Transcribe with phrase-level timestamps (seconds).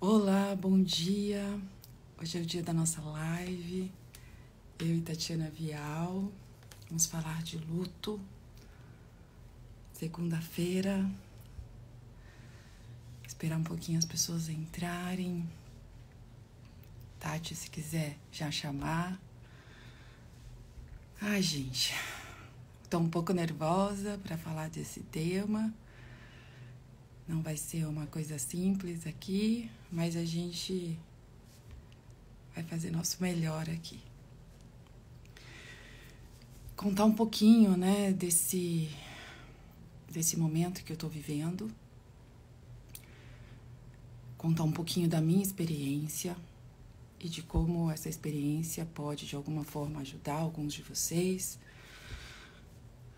[0.00, 1.58] Olá, bom dia.
[2.20, 3.90] Hoje é o dia da nossa live.
[4.78, 6.30] Eu e Tatiana Vial
[6.88, 8.20] vamos falar de luto.
[9.92, 11.10] Segunda-feira.
[13.26, 15.48] Esperar um pouquinho as pessoas entrarem.
[17.18, 19.18] Tati, se quiser já chamar.
[21.20, 21.94] Ai, gente,
[22.82, 25.72] estou um pouco nervosa para falar desse tema.
[27.26, 30.98] Não vai ser uma coisa simples aqui, mas a gente
[32.52, 34.00] vai fazer nosso melhor aqui.
[36.74, 38.90] Contar um pouquinho, né, desse
[40.10, 41.70] desse momento que eu estou vivendo.
[44.36, 46.36] Contar um pouquinho da minha experiência
[47.20, 51.58] e de como essa experiência pode de alguma forma ajudar alguns de vocês,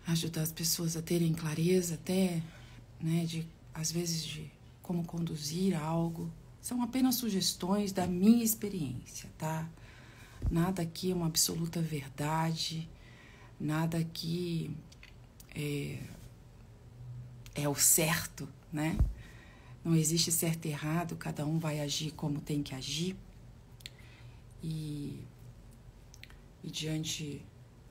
[0.05, 2.41] ajudar as pessoas a terem clareza até,
[3.01, 4.51] né, de às vezes de
[4.83, 6.31] como conduzir algo.
[6.67, 9.69] São apenas sugestões da minha experiência, tá?
[10.51, 12.89] Nada aqui é uma absoluta verdade,
[13.57, 14.69] nada aqui
[15.55, 15.97] é,
[17.55, 18.97] é o certo, né?
[19.81, 23.15] Não existe certo e errado, cada um vai agir como tem que agir.
[24.61, 25.21] E,
[26.61, 27.41] e diante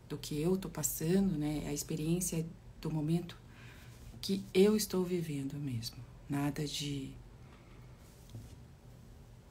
[0.06, 2.45] do que eu estou passando, né, a experiência
[2.83, 3.39] do momento
[4.20, 5.97] que eu estou vivendo mesmo.
[6.28, 7.15] Nada de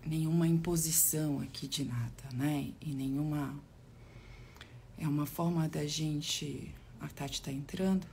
[0.06, 2.74] nenhuma imposição aqui de nada, né?
[2.82, 3.58] E nenhuma
[4.98, 8.08] é uma forma da gente a Tati está entrando.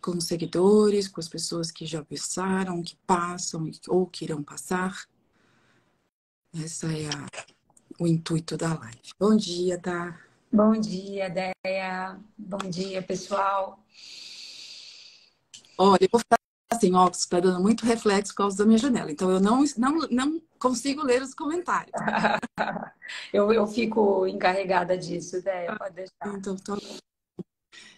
[0.00, 5.06] Com os seguidores, com as pessoas que já passaram, que passam ou que irão passar.
[6.54, 7.48] Essa é a
[7.98, 9.10] o intuito da live.
[9.18, 10.27] Bom dia, tá?
[10.50, 12.18] Bom dia, Deia.
[12.36, 13.84] Bom dia, pessoal.
[15.76, 16.38] Olha, eu vou ficar
[16.72, 19.10] assim, ó, está dando muito reflexo por causa da minha janela.
[19.10, 21.92] Então, eu não, não, não consigo ler os comentários.
[23.32, 26.34] eu, eu fico encarregada disso, Deia, pode deixar.
[26.34, 26.78] Então, tô...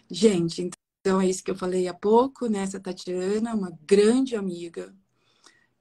[0.09, 2.59] Gente, então é isso que eu falei há pouco, né?
[2.59, 4.93] Essa Tatiana, uma grande amiga.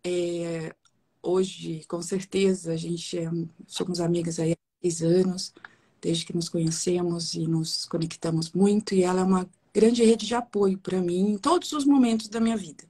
[0.06, 0.72] É,
[1.20, 3.28] hoje, com certeza, a gente é,
[3.66, 5.52] somos amigas aí há seis anos,
[6.00, 10.34] desde que nos conhecemos e nos conectamos muito, e ela é uma grande rede de
[10.34, 12.84] apoio para mim em todos os momentos da minha vida.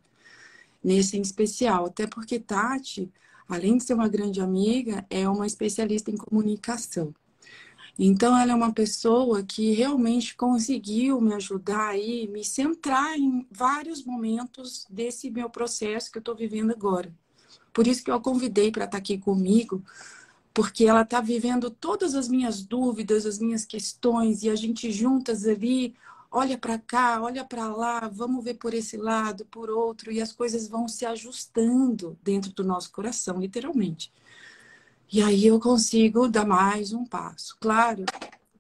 [0.83, 3.11] Nesse em especial, até porque Tati,
[3.49, 7.15] além de ser uma grande amiga, é uma especialista em comunicação.
[7.99, 14.03] Então, ela é uma pessoa que realmente conseguiu me ajudar aí, me centrar em vários
[14.03, 17.13] momentos desse meu processo que eu estou vivendo agora.
[17.75, 19.85] Por isso que eu a convidei para estar tá aqui comigo,
[20.53, 25.47] porque ela está vivendo todas as minhas dúvidas, as minhas questões, e a gente juntas
[25.47, 25.95] ali,
[26.31, 30.33] olha para cá, olha para lá, vamos ver por esse lado, por outro, e as
[30.33, 34.13] coisas vão se ajustando dentro do nosso coração, literalmente.
[35.13, 37.57] E aí eu consigo dar mais um passo.
[37.61, 38.05] Claro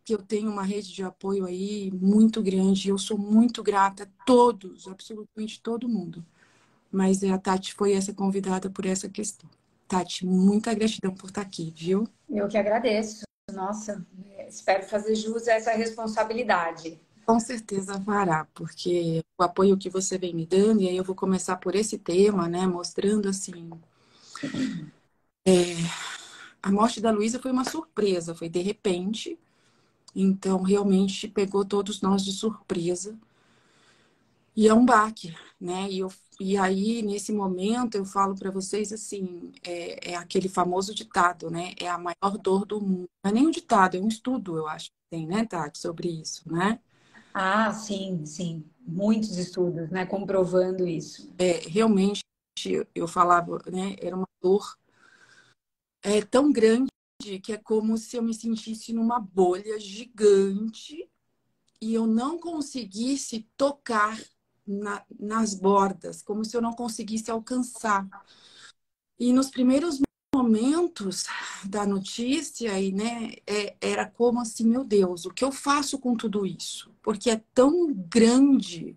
[0.05, 4.25] que eu tenho uma rede de apoio aí muito grande, eu sou muito grata a
[4.25, 6.25] todos, absolutamente todo mundo
[6.91, 9.49] mas a Tati foi essa convidada por essa questão.
[9.91, 12.07] Tati, muita gratidão por estar aqui, viu?
[12.31, 13.25] Eu que agradeço.
[13.53, 14.07] Nossa,
[14.49, 16.97] espero fazer jus a essa responsabilidade.
[17.27, 21.17] Com certeza fará, porque o apoio que você vem me dando, e aí eu vou
[21.17, 23.69] começar por esse tema, né, mostrando assim.
[25.45, 25.75] É,
[26.63, 29.37] a morte da Luísa foi uma surpresa, foi de repente,
[30.15, 33.19] então realmente pegou todos nós de surpresa.
[34.55, 35.89] E é um baque, né?
[35.91, 40.95] E, eu, e aí, nesse momento, eu falo para vocês assim: é, é, aquele famoso
[40.95, 41.75] ditado, né?
[41.79, 43.05] É a maior dor do mundo.
[43.23, 46.09] Não é nem um ditado, é um estudo, eu acho que tem, né, Tati, sobre
[46.09, 46.81] isso, né?
[47.35, 48.65] Ah, sim, sim.
[48.81, 51.31] Muitos estudos, né, comprovando isso.
[51.39, 52.23] É, realmente,
[52.95, 53.95] eu falava, né?
[54.01, 54.79] Era uma dor
[56.03, 56.91] é, tão grande
[57.43, 61.07] que é como se eu me sentisse numa bolha gigante
[61.83, 64.19] e eu não conseguisse tocar
[64.71, 68.09] na, nas bordas, como se eu não conseguisse alcançar.
[69.19, 70.01] E nos primeiros
[70.35, 71.25] momentos
[71.65, 76.17] da notícia, e, né, é, era como assim, meu Deus, o que eu faço com
[76.17, 76.95] tudo isso?
[77.03, 78.97] Porque é tão grande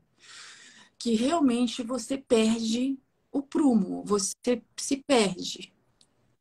[0.97, 2.97] que realmente você perde
[3.31, 5.73] o prumo, você se perde,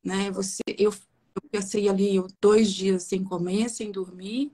[0.05, 0.31] né?
[0.31, 0.93] Você, eu,
[1.35, 4.53] eu passei ali dois dias sem comer, sem dormir,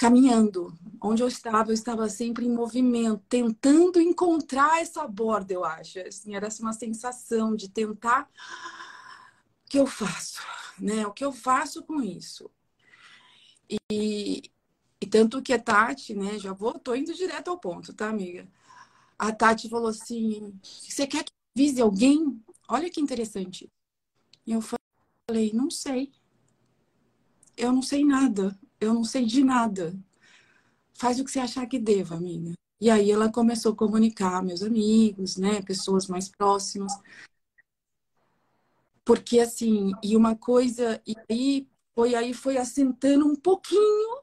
[0.00, 0.72] caminhando.
[1.02, 5.98] Onde eu estava, eu estava sempre em movimento, tentando encontrar essa borda, eu acho.
[6.00, 8.28] Assim, era uma sensação de tentar
[9.64, 10.40] o que eu faço,
[10.78, 11.06] né?
[11.06, 12.50] O que eu faço com isso?
[13.90, 14.42] E,
[15.02, 18.48] E tanto que a Tati, né, já vou, tô indo direto ao ponto, tá, amiga?
[19.18, 22.42] A Tati falou assim: você quer que avise alguém?
[22.68, 23.70] Olha que interessante.
[24.46, 26.12] E eu falei: não sei.
[27.56, 28.58] Eu não sei nada.
[28.80, 29.94] Eu não sei de nada.
[30.94, 32.52] Faz o que você achar que deva, amiga.
[32.80, 36.92] E aí ela começou a comunicar meus amigos, né, pessoas mais próximas.
[39.04, 44.22] Porque assim, e uma coisa, e aí foi aí foi assentando um pouquinho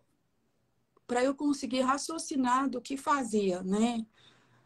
[1.05, 4.05] para eu conseguir raciocinar do que fazia, né?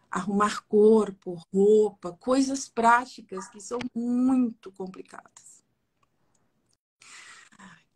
[0.10, 5.51] Arrumar corpo, roupa, coisas práticas que são muito complicadas.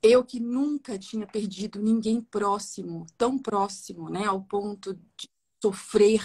[0.08, 5.28] Eu que nunca tinha perdido ninguém próximo, tão próximo, né, ao ponto de
[5.60, 6.22] sofrer,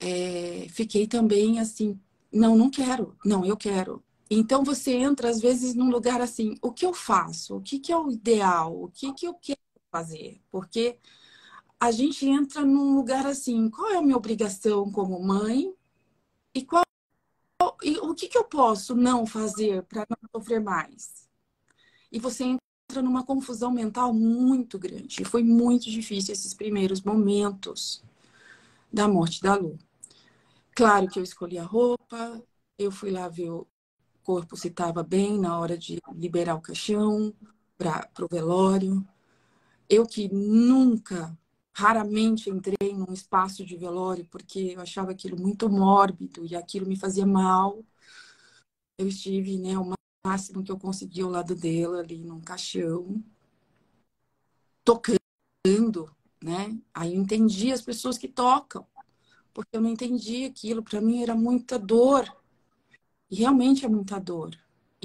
[0.00, 2.00] é, fiquei também assim,
[2.32, 4.02] não, não quero, não, eu quero.
[4.30, 7.56] Então você entra às vezes num lugar assim, o que eu faço?
[7.56, 8.84] O que, que é o ideal?
[8.84, 9.60] O que, que eu quero
[9.90, 10.40] fazer?
[10.50, 10.98] Porque
[11.80, 15.74] a gente entra num lugar assim, qual é a minha obrigação como mãe?
[16.54, 16.84] E qual
[17.82, 21.21] e o que, que eu posso não fazer para não sofrer mais?
[22.12, 25.22] E você entra numa confusão mental muito grande.
[25.22, 28.04] E foi muito difícil esses primeiros momentos
[28.92, 29.78] da morte da Lu.
[30.74, 32.42] Claro que eu escolhi a roupa,
[32.78, 33.66] eu fui lá ver o
[34.24, 37.34] corpo se estava bem na hora de liberar o caixão
[37.78, 39.06] para o velório.
[39.88, 41.36] Eu que nunca,
[41.74, 46.96] raramente entrei num espaço de velório porque eu achava aquilo muito mórbido e aquilo me
[46.96, 47.84] fazia mal.
[48.98, 49.84] Eu estive, né, o
[50.24, 53.22] máximo que eu consegui ao lado dela ali num caixão,
[54.84, 56.78] tocando, né?
[56.94, 58.86] Aí eu entendi as pessoas que tocam,
[59.54, 62.26] porque eu não entendi aquilo, para mim era muita dor.
[63.30, 64.56] E realmente é muita dor.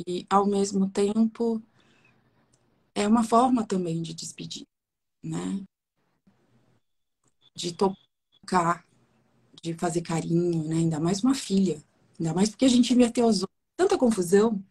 [0.07, 1.61] E ao mesmo tempo
[2.93, 4.67] é uma forma também de despedir
[5.23, 5.63] né?
[7.55, 8.85] De tocar,
[9.63, 10.77] de fazer carinho, né?
[10.77, 11.83] Ainda mais uma filha.
[12.19, 13.45] Ainda mais porque a gente inverteu os
[13.77, 14.63] tanta confusão.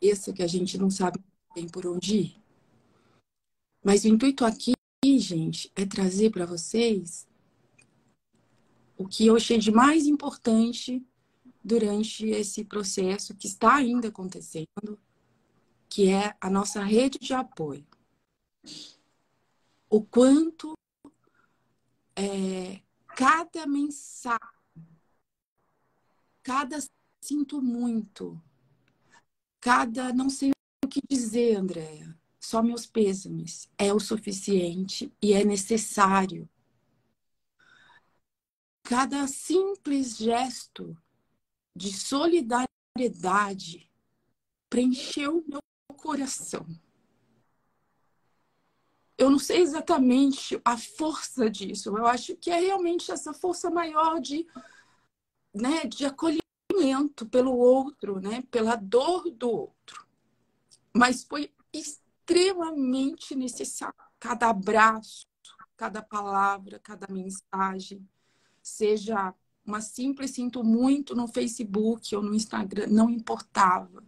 [0.00, 1.20] Isso que a gente não sabe
[1.54, 2.42] bem por onde ir.
[3.82, 4.72] Mas o intuito aqui,
[5.04, 7.26] gente, é trazer para vocês
[8.96, 11.04] o que eu achei de mais importante
[11.64, 14.98] durante esse processo que está ainda acontecendo,
[15.88, 17.86] que é a nossa rede de apoio
[19.92, 20.72] o quanto
[22.16, 24.38] é, cada mensagem,
[26.42, 26.78] cada
[27.22, 28.42] sinto muito,
[29.60, 30.50] cada não sei
[30.84, 36.48] o que dizer, Andréia, só meus pêsames, é o suficiente e é necessário.
[38.82, 40.96] Cada simples gesto
[41.76, 43.88] de solidariedade
[44.68, 45.60] preencheu meu
[45.96, 46.66] coração
[49.22, 51.96] eu não sei exatamente a força disso.
[51.96, 54.44] Eu acho que é realmente essa força maior de,
[55.54, 56.41] né, de acolhimento
[57.30, 60.06] pelo outro, né, pela dor do outro.
[60.94, 65.26] Mas foi extremamente necessário cada abraço,
[65.76, 68.06] cada palavra, cada mensagem,
[68.62, 69.34] seja
[69.64, 74.02] uma simples sinto muito no Facebook ou no Instagram, não importava.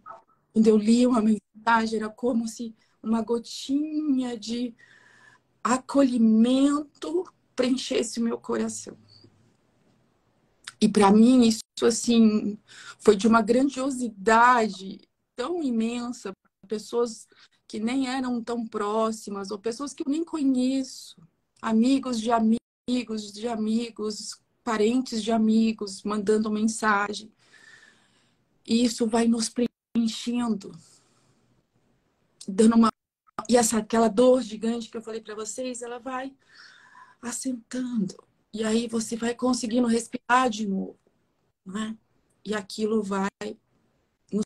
[0.53, 2.73] Quando eu lia uma mensagem, era como se
[3.03, 4.73] uma gotinha de
[5.63, 7.25] acolhimento
[7.55, 8.97] preenchesse o meu coração.
[10.79, 12.57] E para mim isso assim
[12.99, 15.01] foi de uma grandiosidade
[15.35, 16.31] tão imensa,
[16.67, 17.27] pessoas
[17.67, 21.15] que nem eram tão próximas ou pessoas que eu nem conheço,
[21.61, 27.31] amigos de amigos de amigos, parentes de amigos mandando mensagem.
[28.65, 30.71] E isso vai nos preenchendo,
[32.47, 32.89] dando uma
[33.47, 36.33] e essa aquela dor gigante que eu falei para vocês, ela vai
[37.21, 38.15] assentando.
[38.53, 40.97] E aí você vai conseguindo respirar de novo,
[41.65, 41.97] né?
[42.43, 43.29] E aquilo vai
[44.31, 44.45] nos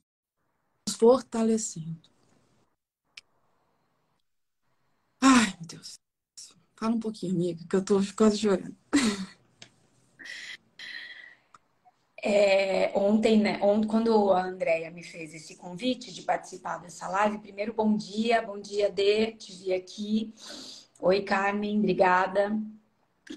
[0.97, 1.99] fortalecendo.
[5.21, 5.99] Ai, meu Deus.
[6.75, 8.75] Fala um pouquinho, amiga, que eu tô quase chorando.
[12.21, 17.37] É, ontem, né, ontem, quando a Andrea me fez esse convite de participar dessa live,
[17.39, 20.33] primeiro, bom dia, bom dia, Dê, te vi aqui.
[20.99, 22.59] Oi, Carmen, obrigada.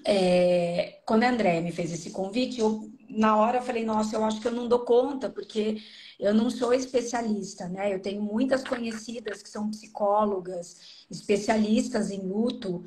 [0.05, 4.41] É, quando a Andrea me fez esse convite, eu, na hora, falei, nossa, eu acho
[4.41, 5.81] que eu não dou conta, porque
[6.19, 7.93] eu não sou especialista, né?
[7.93, 12.85] Eu tenho muitas conhecidas que são psicólogas, especialistas em luto,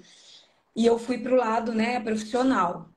[0.75, 2.91] e eu fui para o lado, né, profissional.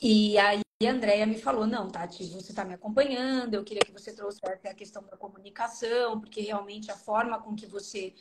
[0.00, 3.92] E aí a Andrea me falou: não, Tati, você está me acompanhando, eu queria que
[3.92, 8.14] você trouxesse a questão da comunicação, porque realmente a forma com que você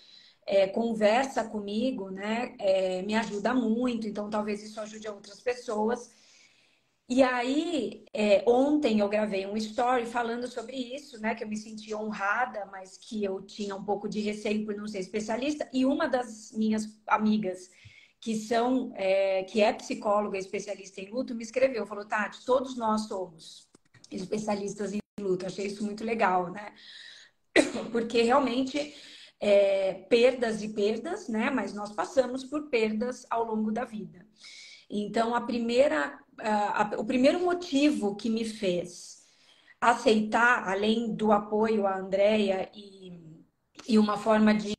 [0.48, 4.08] é, conversa comigo, né, é, me ajuda muito.
[4.08, 6.10] Então, talvez isso ajude outras pessoas.
[7.10, 11.34] E aí, é, ontem eu gravei um story falando sobre isso, né?
[11.36, 14.88] Que eu me senti honrada, mas que eu tinha um pouco de receio por não
[14.88, 15.70] ser especialista.
[15.72, 17.70] E uma das minhas amigas,
[18.20, 23.08] que são, é, que é psicóloga, especialista em luto, me escreveu, falou, Tati, todos nós
[23.08, 23.70] somos
[24.12, 25.46] especialistas em luto.
[25.46, 26.74] Achei isso muito legal, né?
[27.94, 28.94] Porque realmente
[29.40, 31.50] é, perdas e perdas, né?
[31.50, 34.28] Mas nós passamos por perdas ao longo da vida.
[34.90, 39.18] Então, a primeira, a, a, o primeiro motivo que me fez
[39.80, 43.44] aceitar, além do apoio à Andrea e,
[43.88, 44.76] e uma forma de,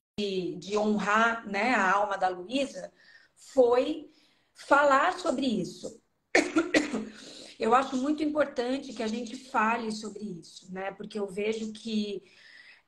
[0.56, 2.92] de honrar né, a alma da Luísa,
[3.34, 4.10] foi
[4.54, 6.00] falar sobre isso.
[7.58, 10.92] Eu acho muito importante que a gente fale sobre isso, né?
[10.92, 12.22] Porque eu vejo que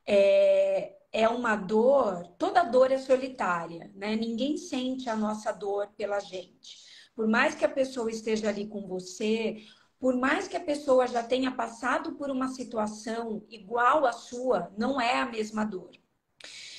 [0.06, 4.14] é, é uma dor, toda dor é solitária, né?
[4.14, 6.89] Ninguém sente a nossa dor pela gente.
[7.20, 9.62] Por mais que a pessoa esteja ali com você,
[9.98, 14.98] por mais que a pessoa já tenha passado por uma situação igual à sua, não
[14.98, 15.90] é a mesma dor.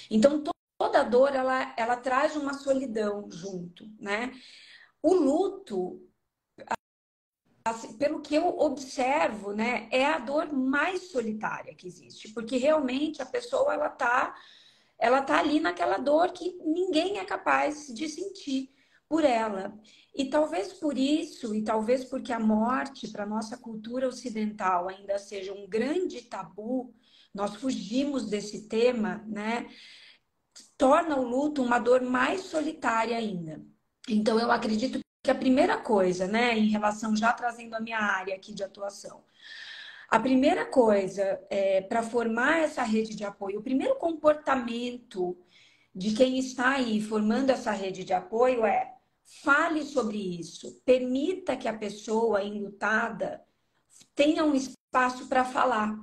[0.10, 0.44] Então,
[0.80, 4.32] toda dor, ela, ela traz uma solidão junto, né?
[5.00, 6.10] O luto,
[7.64, 13.22] assim, pelo que eu observo, né, é a dor mais solitária que existe, porque realmente
[13.22, 14.36] a pessoa, ela tá,
[14.98, 18.81] ela tá ali naquela dor que ninguém é capaz de sentir
[19.12, 19.78] por ela.
[20.16, 25.54] E talvez por isso, e talvez porque a morte para nossa cultura ocidental ainda seja
[25.54, 26.94] um grande tabu,
[27.34, 29.68] nós fugimos desse tema, né?
[30.78, 33.62] Torna o luto uma dor mais solitária ainda.
[34.08, 38.36] Então eu acredito que a primeira coisa, né, em relação já trazendo a minha área
[38.36, 39.24] aqui de atuação,
[40.10, 45.38] a primeira coisa é, para formar essa rede de apoio, o primeiro comportamento
[45.94, 49.01] de quem está aí formando essa rede de apoio é
[49.40, 50.82] Fale sobre isso.
[50.84, 53.44] Permita que a pessoa enlutada
[54.14, 55.98] tenha um espaço para falar.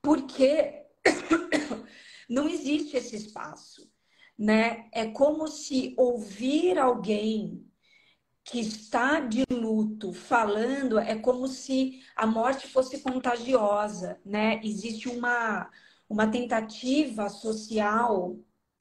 [0.00, 0.86] Porque
[2.28, 3.90] não existe esse espaço,
[4.36, 4.88] né?
[4.92, 7.68] É como se ouvir alguém
[8.44, 14.60] que está de luto falando é como se a morte fosse contagiosa, né?
[14.64, 15.70] Existe uma
[16.08, 18.38] uma tentativa social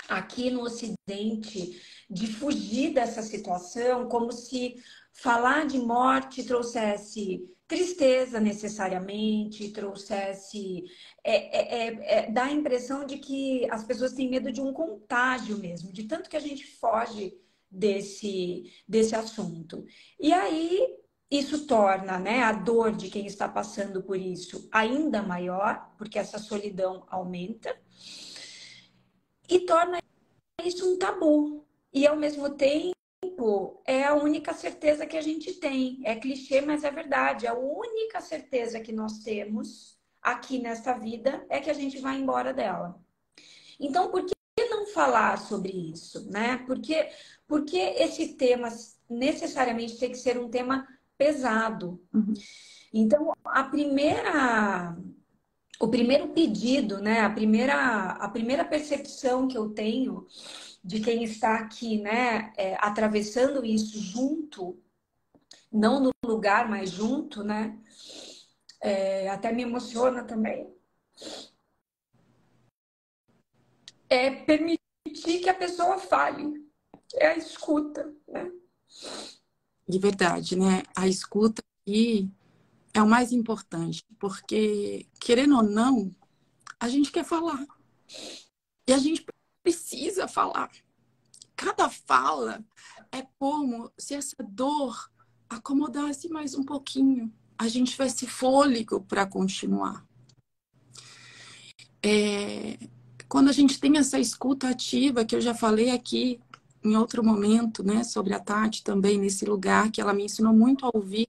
[0.08, 4.75] aqui no Ocidente de fugir dessa situação, como se
[5.12, 10.86] falar de morte trouxesse tristeza necessariamente, trouxesse.
[11.24, 14.72] É, é, é, é, dá a impressão de que as pessoas têm medo de um
[14.72, 17.34] contágio mesmo, de tanto que a gente foge
[17.70, 19.86] desse, desse assunto.
[20.20, 20.96] E aí
[21.30, 26.39] isso torna né, a dor de quem está passando por isso ainda maior, porque essa
[26.39, 27.77] solidão aumenta,
[29.50, 30.00] e torna
[30.63, 32.96] isso um tabu, e ao mesmo tempo
[33.86, 36.01] é a única certeza que a gente tem.
[36.04, 37.48] É clichê, mas é verdade.
[37.48, 42.54] A única certeza que nós temos aqui nesta vida é que a gente vai embora
[42.54, 43.00] dela.
[43.80, 44.34] Então, por que
[44.70, 46.58] não falar sobre isso, né?
[46.66, 47.10] Porque
[47.48, 48.68] porque esse tema
[49.10, 50.86] necessariamente tem que ser um tema
[51.18, 52.01] pesado.
[52.13, 52.34] Uhum.
[52.94, 54.98] Então, a primeira
[55.79, 60.27] o primeiro pedido, né, a primeira a primeira percepção que eu tenho
[60.84, 64.81] de quem está aqui, né, é, atravessando isso junto,
[65.72, 67.77] não no lugar, mas junto, né,
[68.81, 70.74] é, até me emociona também.
[74.10, 74.79] É permitir
[75.41, 76.65] que a pessoa fale,
[77.15, 78.51] é a escuta, né?
[79.88, 80.84] De verdade, né?
[80.96, 82.29] A escuta aqui
[82.98, 86.16] é o mais importante, porque, querendo ou não,
[86.80, 87.63] a gente quer falar.
[88.88, 89.24] E a gente
[89.62, 90.72] precisa falar.
[91.56, 92.66] Cada fala
[93.12, 95.12] é como se essa dor
[95.48, 97.32] acomodasse mais um pouquinho.
[97.56, 100.04] A gente tivesse fôlego para continuar.
[102.04, 102.80] É,
[103.30, 106.39] quando a gente tem essa escuta ativa, que eu já falei aqui
[106.84, 110.84] em outro momento, né, sobre a Tati também, nesse lugar, que ela me ensinou muito
[110.84, 111.27] a ouvir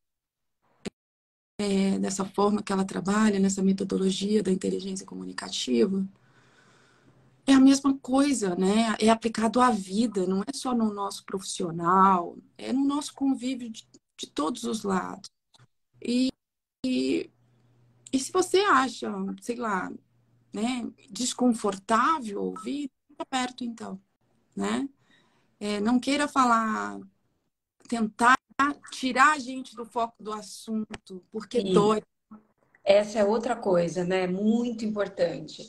[1.58, 6.06] é, dessa forma que ela trabalha, nessa metodologia da inteligência comunicativa
[7.46, 8.94] é a mesma coisa, né?
[9.00, 13.88] É aplicado à vida, não é só no nosso profissional, é no nosso convívio de,
[14.18, 15.30] de todos os lados.
[16.02, 16.30] E,
[16.86, 17.30] e,
[18.12, 19.10] e, se você acha,
[19.42, 19.90] sei lá,
[20.52, 24.00] né, desconfortável ouvir, fica perto então,
[24.56, 24.88] né?
[25.60, 27.00] É, não queira falar,
[27.88, 28.36] tentar
[28.90, 31.72] tirar a gente do foco do assunto, porque Sim.
[31.72, 32.02] dói.
[32.84, 34.26] Essa é outra coisa, né?
[34.26, 35.62] Muito importante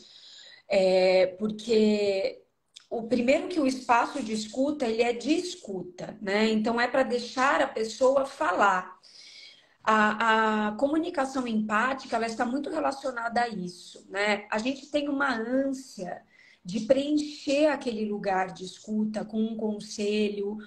[0.70, 2.44] é, porque
[2.90, 6.50] o primeiro que o espaço de escuta, ele é de escuta, né?
[6.50, 8.98] Então é para deixar a pessoa falar.
[9.84, 14.46] A, a, comunicação empática ela está muito relacionada a isso, né?
[14.52, 16.22] A gente tem uma ânsia
[16.64, 20.58] de preencher aquele lugar de escuta com um conselho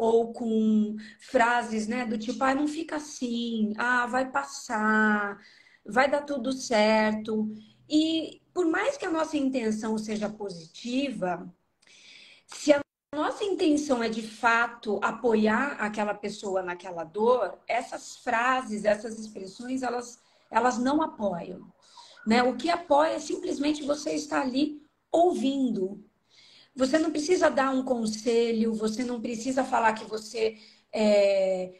[0.00, 5.38] ou com frases, né, do tipo, ah, não fica assim, ah, vai passar,
[5.84, 7.52] vai dar tudo certo.
[7.86, 11.46] E por mais que a nossa intenção seja positiva,
[12.46, 12.80] se a
[13.14, 20.18] nossa intenção é de fato apoiar aquela pessoa naquela dor, essas frases, essas expressões, elas,
[20.50, 21.70] elas não apoiam.
[22.26, 22.42] Né?
[22.42, 24.80] O que apoia é simplesmente você estar ali
[25.12, 26.02] ouvindo.
[26.80, 30.56] Você não precisa dar um conselho, você não precisa falar que você
[30.90, 31.74] é,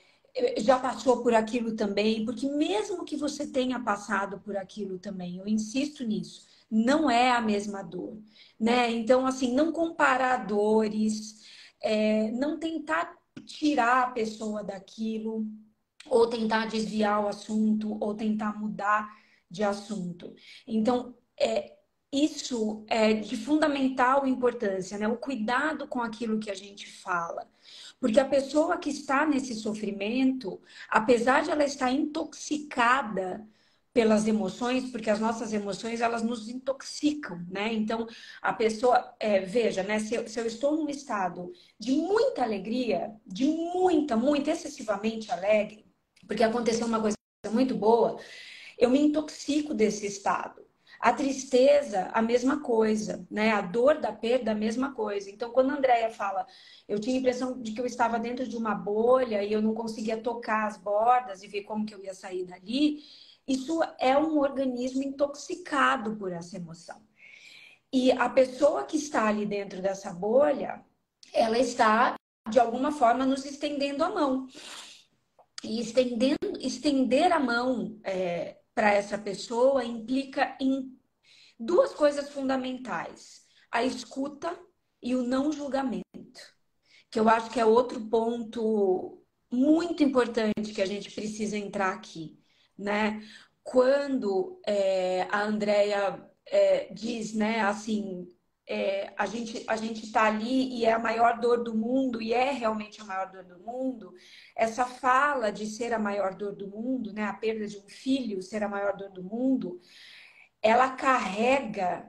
[0.59, 5.49] já passou por aquilo também, porque mesmo que você tenha passado por aquilo também, eu
[5.49, 8.19] insisto nisso, não é a mesma dor,
[8.59, 8.90] né?
[8.90, 11.47] Então, assim, não comparar dores,
[11.80, 13.16] é, não tentar
[13.47, 15.47] tirar a pessoa daquilo,
[16.11, 19.09] ou tentar desviar o assunto, ou tentar mudar
[19.50, 20.35] de assunto.
[20.66, 21.80] Então, é,
[22.12, 25.07] isso é de fundamental importância, né?
[25.09, 27.49] O cuidado com aquilo que a gente fala.
[28.00, 33.47] Porque a pessoa que está nesse sofrimento, apesar de ela estar intoxicada
[33.93, 37.73] pelas emoções, porque as nossas emoções elas nos intoxicam, né?
[37.73, 38.07] Então
[38.40, 39.99] a pessoa é, veja, né?
[40.00, 45.85] Se eu, se eu, estou num estado de muita alegria, de muita, muito excessivamente alegre,
[46.26, 47.17] porque aconteceu uma coisa
[47.50, 48.19] muito boa,
[48.79, 50.60] eu me intoxico desse estado.
[51.00, 53.52] A tristeza, a mesma coisa, né?
[53.52, 55.30] A dor da perda, a mesma coisa.
[55.30, 56.47] Então, quando a Andrea fala,
[56.87, 59.73] eu tinha a impressão de que eu estava dentro de uma bolha e eu não
[59.73, 62.99] conseguia tocar as bordas e ver como que eu ia sair dali,
[63.49, 67.00] isso é um organismo intoxicado por essa emoção.
[67.92, 70.85] E a pessoa que está ali dentro dessa bolha,
[71.33, 72.14] ela está,
[72.49, 74.47] de alguma forma, nos estendendo a mão.
[75.64, 80.99] E estendendo, estender a mão é, para essa pessoa implica em
[81.59, 84.59] duas coisas fundamentais: a escuta
[85.03, 86.40] e o não julgamento,
[87.11, 92.38] que eu acho que é outro ponto muito importante que a gente precisa entrar aqui,
[92.79, 93.23] né?
[93.62, 98.27] Quando é, a Andrea é, diz, né, assim,
[98.70, 102.33] é, a gente a gente está ali e é a maior dor do mundo e
[102.33, 104.14] é realmente a maior dor do mundo.
[104.54, 108.40] Essa fala de ser a maior dor do mundo, né, a perda de um filho
[108.40, 109.80] ser a maior dor do mundo,
[110.62, 112.09] ela carrega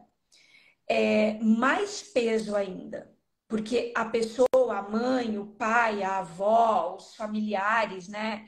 [0.88, 3.12] é, mais peso ainda,
[3.47, 8.45] porque a pessoa, a mãe, o pai, a avó, os familiares, né,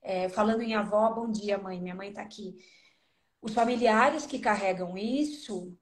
[0.00, 2.56] é, falando em avó, bom dia, mãe, minha mãe está aqui.
[3.42, 5.76] Os familiares que carregam isso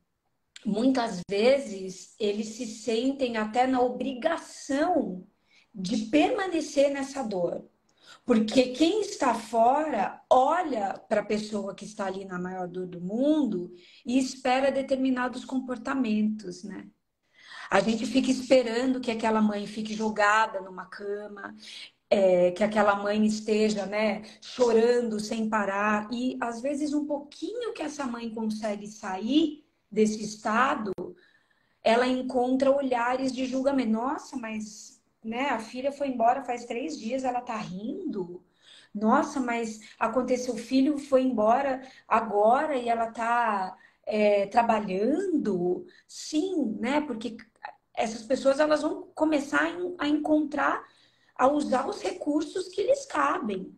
[0.64, 5.26] muitas vezes eles se sentem até na obrigação
[5.74, 7.68] de permanecer nessa dor.
[8.24, 13.00] Porque quem está fora olha para a pessoa que está ali na maior dor do
[13.00, 13.72] mundo
[14.04, 16.86] e espera determinados comportamentos, né?
[17.70, 21.54] A gente fica esperando que aquela mãe fique jogada numa cama,
[22.10, 26.08] é, que aquela mãe esteja, né, chorando sem parar.
[26.10, 30.92] E às vezes um pouquinho que essa mãe consegue sair, desse estado,
[31.82, 33.92] ela encontra olhares de julgamento.
[33.92, 38.44] Nossa, mas né, a filha foi embora faz três dias, ela tá rindo.
[38.94, 45.86] Nossa, mas aconteceu, o filho foi embora agora e ela tá é, trabalhando.
[46.06, 47.00] Sim, né?
[47.00, 47.36] Porque
[47.94, 49.62] essas pessoas elas vão começar
[49.98, 50.84] a encontrar,
[51.34, 53.77] a usar os recursos que lhes cabem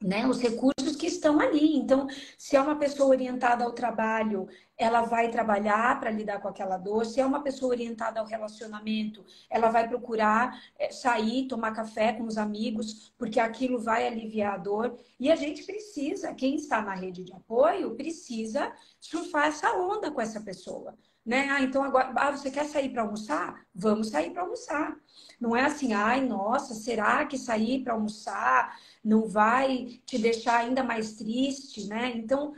[0.00, 1.76] né, os recursos que estão ali.
[1.76, 2.06] Então,
[2.36, 7.06] se é uma pessoa orientada ao trabalho, ela vai trabalhar para lidar com aquela dor.
[7.06, 12.24] Se é uma pessoa orientada ao relacionamento, ela vai procurar é, sair, tomar café com
[12.24, 14.98] os amigos, porque aquilo vai aliviar a dor.
[15.18, 20.20] E a gente precisa, quem está na rede de apoio, precisa surfar essa onda com
[20.20, 20.94] essa pessoa.
[21.26, 21.48] Né?
[21.50, 23.66] Ah, então agora, ah, você quer sair para almoçar?
[23.74, 24.96] Vamos sair para almoçar.
[25.40, 30.84] Não é assim, ai, nossa, será que sair para almoçar não vai te deixar ainda
[30.84, 32.12] mais triste, né?
[32.16, 32.54] Então,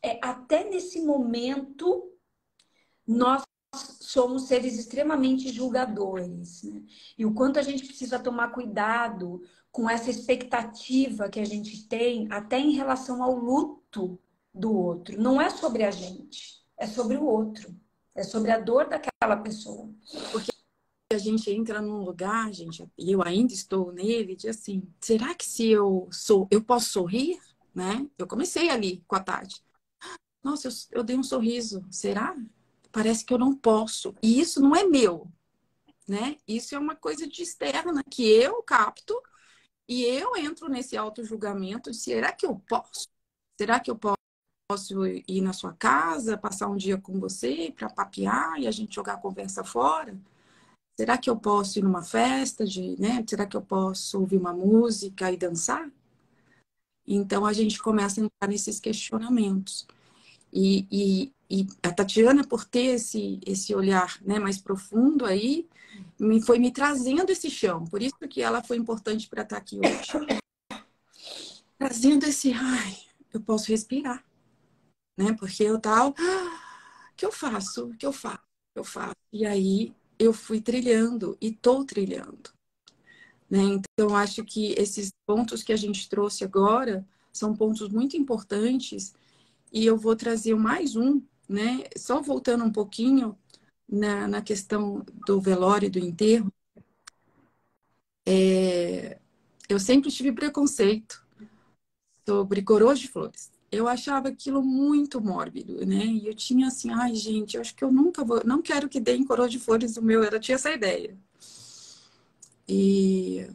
[0.00, 2.12] é, até nesse momento,
[3.06, 3.42] nós
[3.74, 6.82] somos seres extremamente julgadores, né?
[7.18, 12.28] E o quanto a gente precisa tomar cuidado com essa expectativa que a gente tem,
[12.30, 14.20] até em relação ao luto
[14.54, 15.20] do outro.
[15.20, 17.81] Não é sobre a gente, é sobre o outro.
[18.14, 19.88] É sobre a dor daquela pessoa.
[20.32, 20.50] Porque
[21.12, 25.44] a gente entra num lugar, gente, e eu ainda estou nele, de assim, será que
[25.44, 27.38] se eu sou, eu posso sorrir,
[27.74, 28.08] né?
[28.18, 29.62] Eu comecei ali com a Tati.
[30.42, 31.84] Nossa, eu, eu dei um sorriso.
[31.90, 32.36] Será?
[32.90, 34.14] Parece que eu não posso.
[34.22, 35.30] E isso não é meu.
[36.08, 36.36] né?
[36.46, 39.20] Isso é uma coisa de externa que eu capto
[39.88, 43.08] e eu entro nesse auto-julgamento de será que eu posso?
[43.58, 44.16] Será que eu posso
[45.06, 49.14] ir na sua casa, passar um dia com você para papear e a gente jogar
[49.14, 50.16] a conversa fora?
[50.98, 53.24] Será que eu posso ir numa festa de, né?
[53.26, 55.90] Será que eu posso ouvir uma música e dançar?
[57.06, 59.86] Então a gente começa a entrar nesses questionamentos.
[60.52, 65.66] E, e, e a Tatiana, por ter esse, esse olhar né, mais profundo aí,
[66.18, 67.84] me, foi me trazendo esse chão.
[67.86, 70.42] Por isso que ela foi importante para estar aqui hoje.
[71.78, 72.96] Trazendo esse, ai,
[73.32, 74.24] eu posso respirar.
[75.22, 75.32] Né?
[75.34, 77.86] Porque eu tal, ah, que eu faço?
[77.86, 78.38] O que eu faço?
[78.40, 79.14] O que eu faço?
[79.32, 82.50] E aí eu fui trilhando e estou trilhando.
[83.48, 83.60] Né?
[83.62, 89.14] Então, acho que esses pontos que a gente trouxe agora são pontos muito importantes
[89.72, 91.84] e eu vou trazer mais um, né?
[91.96, 93.38] Só voltando um pouquinho
[93.88, 96.52] na, na questão do velório e do enterro.
[98.26, 99.18] É,
[99.68, 101.24] eu sempre tive preconceito
[102.26, 103.51] sobre coroas de flores.
[103.72, 106.04] Eu achava aquilo muito mórbido, né?
[106.04, 109.00] E eu tinha assim, ai gente, eu acho que eu nunca vou, não quero que
[109.00, 111.18] deem coroa de flores no meu, eu tinha essa ideia.
[112.68, 113.48] E,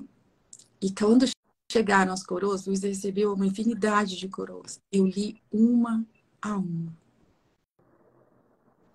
[0.81, 1.25] e quando
[1.71, 4.81] chegaram as coroas, Luiz recebeu uma infinidade de coroas.
[4.91, 6.03] Eu li uma
[6.41, 6.97] a uma.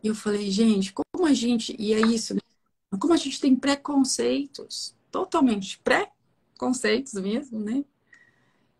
[0.02, 1.76] E eu falei, gente, como a gente.
[1.78, 2.40] E é isso, né?
[2.98, 7.84] Como a gente tem preconceitos, totalmente preconceitos mesmo, né?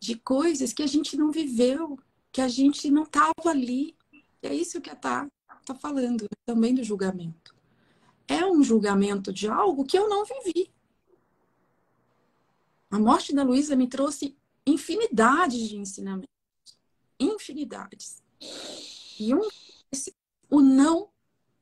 [0.00, 1.98] De coisas que a gente não viveu,
[2.32, 3.94] que a gente não estava ali.
[4.42, 5.28] E é isso que a Tá
[5.60, 7.54] está falando, também do julgamento.
[8.26, 10.72] É um julgamento de algo que eu não vivi.
[12.90, 16.28] A morte da Luísa me trouxe infinidades de ensinamentos.
[17.18, 18.22] Infinidades.
[19.18, 19.48] E um,
[20.50, 21.10] o não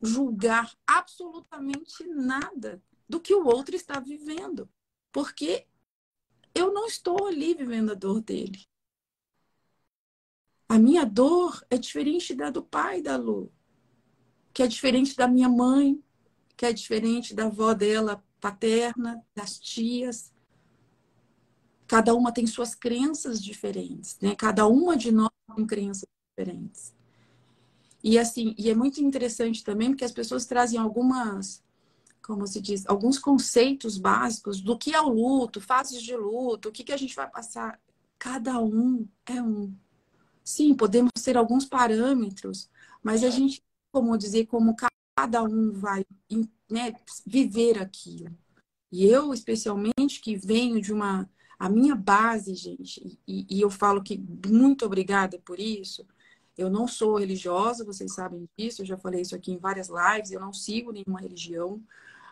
[0.01, 4.69] julgar absolutamente nada do que o outro está vivendo.
[5.13, 5.67] Porque
[6.55, 8.70] eu não estou ali vivendo a dor dele.
[10.71, 13.51] A minha dor é diferente da do pai da Lu,
[14.55, 16.01] que é diferente da minha mãe,
[16.57, 20.33] que é diferente da avó dela paterna, das tias.
[21.89, 24.37] Cada uma tem suas crenças diferentes, né?
[24.37, 26.95] Cada uma de nós tem crenças diferentes.
[28.01, 31.65] E assim, e é muito interessante também porque as pessoas trazem algumas,
[32.23, 36.73] como se diz, alguns conceitos básicos do que é o luto, fases de luto, o
[36.73, 37.81] que, que a gente vai passar.
[38.17, 39.75] Cada um é um.
[40.51, 42.69] Sim, podemos ter alguns parâmetros,
[43.03, 44.75] mas a gente, como dizer, como
[45.17, 46.05] cada um vai
[46.69, 46.93] né,
[47.25, 48.37] viver aquilo.
[48.91, 54.03] E eu, especialmente, que venho de uma a minha base, gente, e, e, eu falo
[54.03, 56.07] que muito obrigada por isso.
[56.57, 60.33] Eu não sou religiosa, vocês sabem disso, eu já falei isso aqui em várias lives,
[60.33, 61.83] eu não sigo nenhuma religião,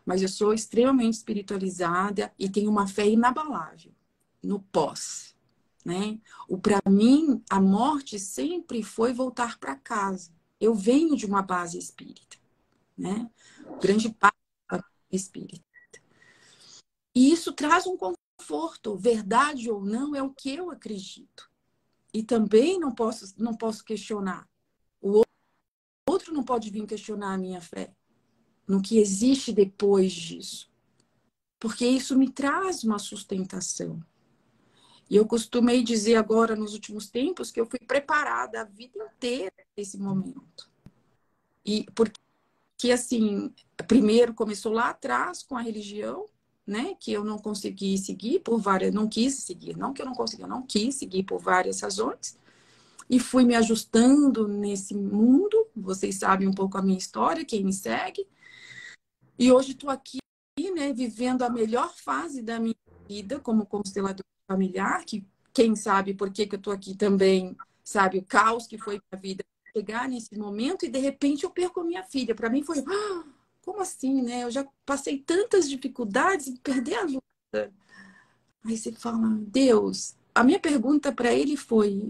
[0.05, 3.93] mas eu sou extremamente espiritualizada e tenho uma fé inabalável
[4.43, 5.37] no pós,
[5.89, 6.21] né?
[6.47, 10.31] O para mim a morte sempre foi voltar para casa.
[10.61, 12.37] Eu venho de uma base espírita,
[12.97, 13.31] né?
[13.81, 14.37] Grande parte
[15.11, 15.65] espírita.
[17.15, 21.51] E isso traz um conforto, verdade ou não, é o que eu acredito.
[22.13, 24.47] E também não posso, não posso questionar.
[25.01, 25.23] O
[26.07, 27.95] outro não pode vir questionar a minha fé
[28.67, 30.71] no que existe depois disso.
[31.59, 34.03] Porque isso me traz uma sustentação.
[35.11, 39.53] E eu costumei dizer agora, nos últimos tempos, que eu fui preparada a vida inteira
[39.57, 40.69] para esse momento.
[41.65, 43.53] E porque, assim,
[43.87, 46.27] primeiro começou lá atrás com a religião,
[46.67, 50.15] né, que eu não consegui seguir por várias, não quis seguir, não que eu não
[50.15, 52.37] consegui, eu não quis seguir por várias razões.
[53.09, 55.67] E fui me ajustando nesse mundo.
[55.75, 58.27] Vocês sabem um pouco a minha história, quem me segue.
[59.39, 60.19] E hoje estou aqui,
[60.75, 62.77] né, vivendo a melhor fase da minha
[63.09, 68.19] vida como constelador familiar, que quem sabe por que, que eu estou aqui também, sabe,
[68.19, 69.45] o caos que foi a vida
[69.77, 72.35] chegar nesse momento e de repente eu perco a minha filha.
[72.35, 73.25] Para mim foi, ah,
[73.63, 74.45] como assim, né?
[74.45, 77.73] Eu já passei tantas dificuldades, perder a luta.
[78.65, 82.09] Aí você fala, Deus, a minha pergunta para ele foi: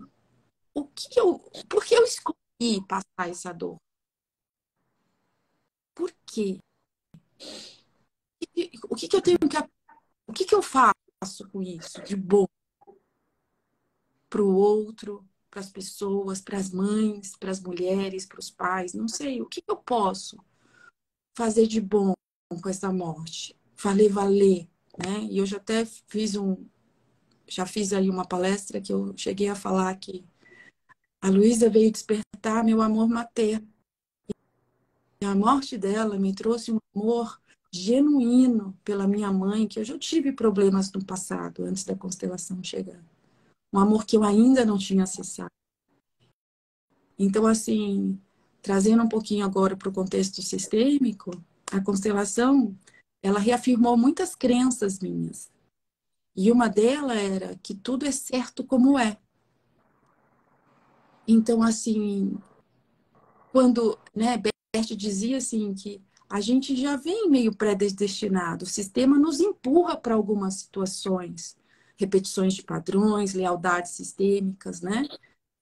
[0.74, 3.76] o que eu, por que eu escolhi passar essa dor?
[5.94, 6.58] Por quê?
[8.90, 9.56] O que, que eu tenho que
[10.26, 11.07] o que, que eu faço
[11.50, 12.46] com isso de bom
[14.30, 18.94] para o outro, para as pessoas, para as mães, para as mulheres, para os pais?
[18.94, 19.42] Não sei.
[19.42, 20.38] O que, eu posso
[21.36, 22.12] fazer de bom
[22.62, 25.20] com essa morte, fazer valer, né?
[25.30, 26.66] E eu já até fiz um,
[27.46, 30.24] já fiz aí uma palestra que eu cheguei a falar que
[31.20, 33.68] a Luísa veio despertar meu amor materno.
[35.20, 39.98] E a morte dela me trouxe um amor genuíno pela minha mãe, que eu já
[39.98, 43.02] tive problemas no passado, antes da constelação chegar.
[43.72, 45.50] Um amor que eu ainda não tinha acessado.
[47.18, 48.18] Então, assim,
[48.62, 51.30] trazendo um pouquinho agora para o contexto sistêmico,
[51.70, 52.76] a constelação,
[53.22, 55.50] ela reafirmou muitas crenças minhas.
[56.34, 59.18] E uma delas era que tudo é certo como é.
[61.26, 62.38] Então, assim,
[63.52, 69.40] quando, né, Bert dizia assim que a gente já vem meio predestinado, o sistema nos
[69.40, 71.56] empurra para algumas situações,
[71.96, 75.06] repetições de padrões, lealdades sistêmicas, né?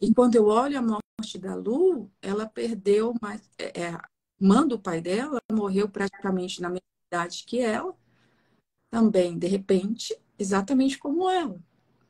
[0.01, 3.99] E quando eu olho a morte da Lu, ela perdeu mais, é, é,
[4.39, 7.95] manda o pai dela, morreu praticamente na mesma idade que ela,
[8.91, 11.61] também, de repente, exatamente como ela.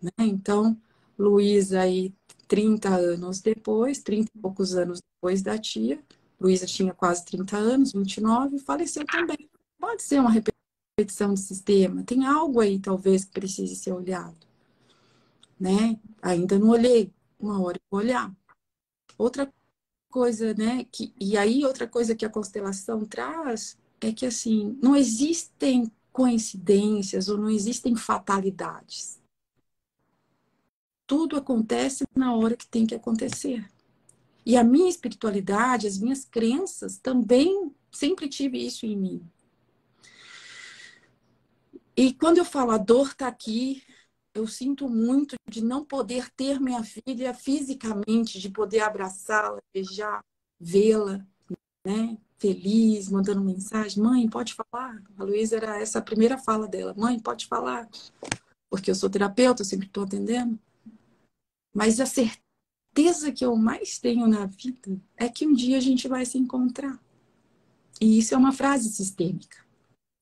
[0.03, 0.11] Né?
[0.21, 0.81] Então,
[1.19, 2.14] Luísa aí
[2.49, 6.03] 30 anos depois, 30 e poucos anos depois da tia,
[6.40, 9.49] Luísa tinha quase 30 anos, 29, faleceu também.
[9.79, 14.46] Pode ser uma repetição de sistema, tem algo aí talvez que precise ser olhado.
[15.59, 15.99] Né?
[16.22, 18.35] Ainda não olhei, uma hora eu vou olhar.
[19.18, 19.53] Outra
[20.11, 24.96] coisa, né, que, e aí outra coisa que a constelação traz é que assim, não
[24.96, 29.20] existem coincidências ou não existem fatalidades
[31.07, 33.64] tudo acontece na hora que tem que acontecer.
[34.47, 39.29] E a minha espiritualidade, as minhas crenças também sempre tive isso em mim.
[41.97, 43.83] E quando eu falo a dor está aqui,
[44.33, 50.23] eu sinto muito de não poder ter minha filha fisicamente, de poder abraçá-la, beijar,
[50.61, 51.27] vê-la,
[51.85, 52.17] né?
[52.39, 54.01] Feliz, mandando mensagem.
[54.01, 55.03] Mãe, pode falar?
[55.19, 56.95] A Luísa era essa a primeira fala dela.
[56.97, 57.89] Mãe, pode falar?
[58.71, 60.57] Porque eu sou terapeuta, eu sempre estou atendendo.
[61.75, 62.46] Mas a certeza
[63.33, 66.99] que eu mais tenho na vida é que um dia a gente vai se encontrar.
[68.01, 69.65] E isso é uma frase sistêmica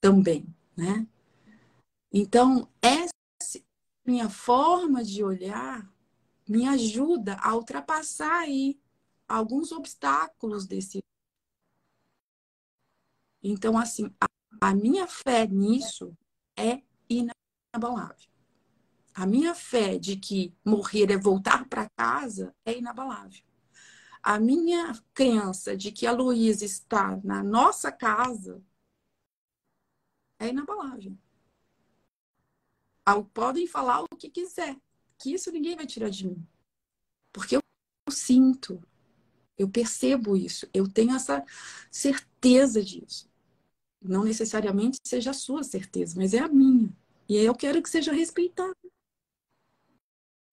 [0.00, 0.44] também,
[0.76, 1.06] né?
[2.12, 3.12] Então, essa
[4.04, 5.88] minha forma de olhar
[6.48, 8.78] me ajuda a ultrapassar aí
[9.28, 11.02] alguns obstáculos desse.
[13.42, 14.26] Então, assim, a,
[14.60, 16.16] a minha fé nisso
[16.56, 18.33] é inabalável.
[19.14, 23.42] A minha fé de que morrer é voltar para casa é inabalável.
[24.20, 28.60] A minha crença de que a Luísa está na nossa casa
[30.38, 31.16] é inabalável.
[33.32, 34.76] Podem falar o que quiser,
[35.18, 36.44] que isso ninguém vai tirar de mim.
[37.32, 37.62] Porque eu
[38.10, 38.82] sinto,
[39.56, 41.44] eu percebo isso, eu tenho essa
[41.90, 43.28] certeza disso.
[44.02, 46.92] Não necessariamente seja a sua certeza, mas é a minha.
[47.28, 48.74] E eu quero que seja respeitada.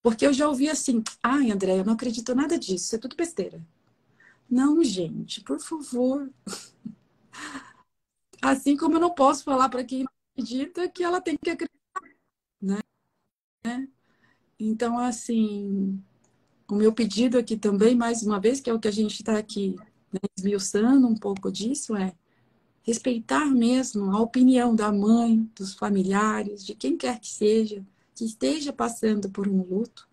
[0.02, 3.16] Porque eu já ouvi assim, ai, André, eu não acredito nada disso, isso é tudo
[3.16, 3.62] besteira.
[4.50, 6.30] Não, gente, por favor.
[8.42, 12.02] Assim como eu não posso falar para quem não acredita que ela tem que acreditar,
[12.60, 12.80] né?
[14.60, 16.00] Então, assim,
[16.70, 19.38] o meu pedido aqui também, mais uma vez, que é o que a gente está
[19.38, 19.76] aqui
[20.12, 22.14] né, esmiuçando um pouco disso, é
[22.84, 28.72] respeitar mesmo a opinião da mãe, dos familiares, de quem quer que seja, que esteja
[28.74, 30.08] passando por um luto,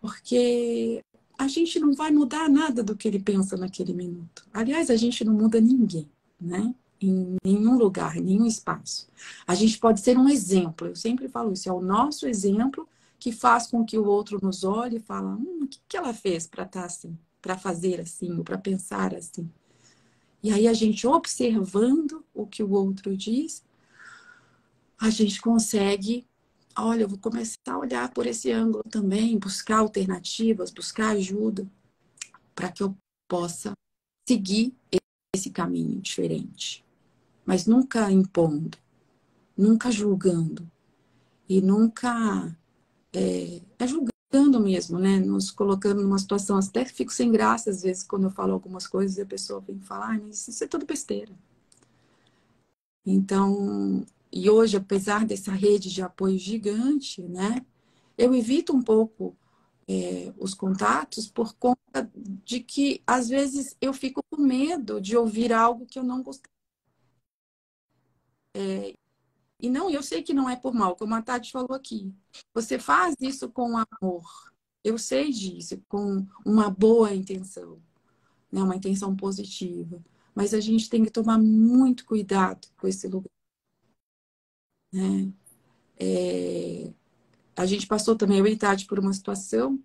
[0.00, 1.02] porque
[1.38, 4.46] a gente não vai mudar nada do que ele pensa naquele minuto.
[4.52, 6.08] Aliás, a gente não muda ninguém,
[6.40, 6.74] né?
[7.00, 9.08] Em nenhum lugar, em nenhum espaço.
[9.46, 10.88] A gente pode ser um exemplo.
[10.88, 11.68] Eu sempre falo isso.
[11.68, 15.60] É o nosso exemplo que faz com que o outro nos olhe e fala, hum,
[15.62, 19.14] o que, que ela fez para estar tá assim, para fazer assim, ou para pensar
[19.14, 19.48] assim.
[20.42, 23.64] E aí a gente observando o que o outro diz,
[25.00, 26.26] a gente consegue
[26.78, 31.66] olha, eu vou começar a olhar por esse ângulo também, buscar alternativas, buscar ajuda,
[32.54, 32.96] para que eu
[33.28, 33.72] possa
[34.28, 34.74] seguir
[35.34, 36.84] esse caminho diferente.
[37.44, 38.78] Mas nunca impondo,
[39.56, 40.70] nunca julgando
[41.48, 42.56] e nunca
[43.12, 45.18] é, é julgando mesmo, né?
[45.18, 49.18] Nos colocando numa situação, até fico sem graça às vezes quando eu falo algumas coisas
[49.18, 51.32] e a pessoa vem falar, ah, mas isso é tudo besteira.
[53.04, 57.64] Então, e hoje, apesar dessa rede de apoio gigante, né,
[58.16, 59.36] eu evito um pouco
[59.88, 65.52] é, os contatos por conta de que, às vezes, eu fico com medo de ouvir
[65.52, 66.50] algo que eu não gostei.
[68.54, 68.94] É,
[69.60, 72.12] e não, eu sei que não é por mal, como a Tati falou aqui.
[72.54, 74.52] Você faz isso com amor.
[74.84, 77.80] Eu sei disso, com uma boa intenção,
[78.50, 78.62] né?
[78.62, 80.02] uma intenção positiva.
[80.34, 83.31] Mas a gente tem que tomar muito cuidado com esse lugar.
[84.92, 85.32] Né?
[85.98, 86.92] É,
[87.56, 89.82] a gente passou também, eu e Tati, por uma situação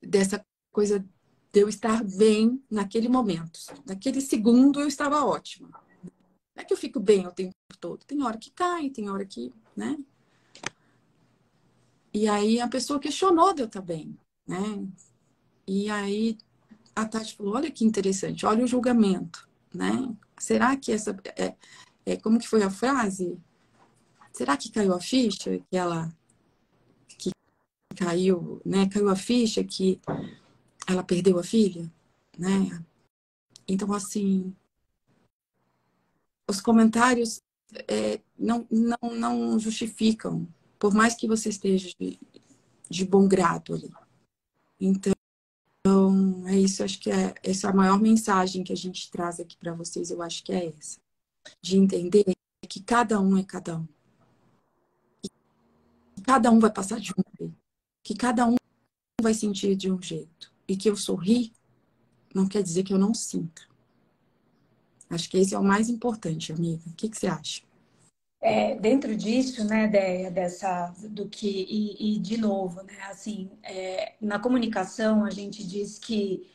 [0.00, 1.04] dessa coisa
[1.52, 3.58] de eu estar bem naquele momento.
[3.86, 5.68] Naquele segundo eu estava ótima.
[6.54, 8.04] Não é que eu fico bem o tempo todo.
[8.04, 9.98] Tem hora que cai, tem hora que, né?
[12.12, 14.86] E aí a pessoa questionou de eu estar bem, né?
[15.66, 16.38] E aí
[16.94, 20.14] a Tati falou, olha que interessante, olha o julgamento, né?
[20.38, 21.16] Será que essa...
[21.36, 21.54] É,
[22.04, 23.38] é, como que foi a frase?
[24.38, 26.14] Será que caiu a ficha que ela...
[27.08, 27.32] Que
[27.96, 28.88] caiu, né?
[28.88, 30.00] Caiu a ficha que
[30.86, 31.90] ela perdeu a filha,
[32.38, 32.84] né?
[33.66, 34.54] Então, assim,
[36.48, 37.40] os comentários
[37.88, 40.46] é, não, não, não justificam,
[40.78, 42.16] por mais que você esteja de,
[42.88, 43.90] de bom grado ali.
[44.78, 45.14] Então,
[46.46, 49.56] é isso, acho que é essa é a maior mensagem que a gente traz aqui
[49.56, 51.00] para vocês, eu acho que é essa.
[51.60, 52.24] De entender
[52.68, 53.97] que cada um é cada um.
[56.28, 57.56] Cada um vai passar de um jeito.
[58.04, 58.56] Que cada um
[59.18, 60.52] vai sentir de um jeito.
[60.68, 61.54] E que eu sorri
[62.34, 63.62] não quer dizer que eu não sinta.
[65.08, 66.82] Acho que esse é o mais importante, amiga.
[66.86, 67.62] O que, que você acha?
[68.42, 74.12] É, dentro disso, né, ideia dessa do que e, e de novo, né, assim, é,
[74.20, 76.46] na comunicação a gente diz que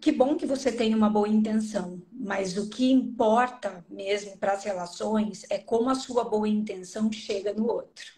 [0.00, 4.64] que bom que você tem uma boa intenção, mas o que importa mesmo para as
[4.64, 8.17] relações é como a sua boa intenção chega no outro.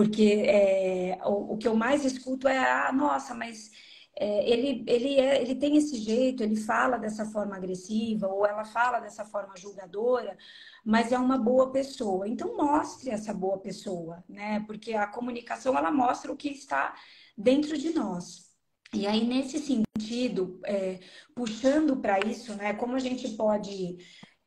[0.00, 3.70] Porque é, o, o, que eu mais escuto é, ah, nossa, mas
[4.16, 8.64] é, ele, ele, é, ele tem esse jeito, ele fala dessa forma agressiva, ou ela
[8.64, 10.38] fala dessa forma julgadora,
[10.82, 12.26] mas é uma boa pessoa.
[12.26, 14.64] Então, mostre essa boa pessoa, né?
[14.66, 16.94] Porque a comunicação, ela mostra o que está
[17.36, 18.48] dentro de nós.
[18.94, 20.98] E aí, nesse sentido, é,
[21.34, 22.72] puxando para isso, né?
[22.72, 23.98] Como a gente pode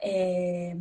[0.02, 0.76] é,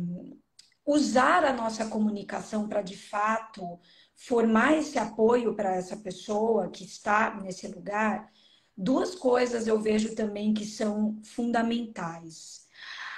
[0.83, 3.79] usar a nossa comunicação para, de fato,
[4.27, 8.31] formar esse apoio para essa pessoa que está nesse lugar,
[8.75, 12.67] Duas coisas eu vejo também que são fundamentais.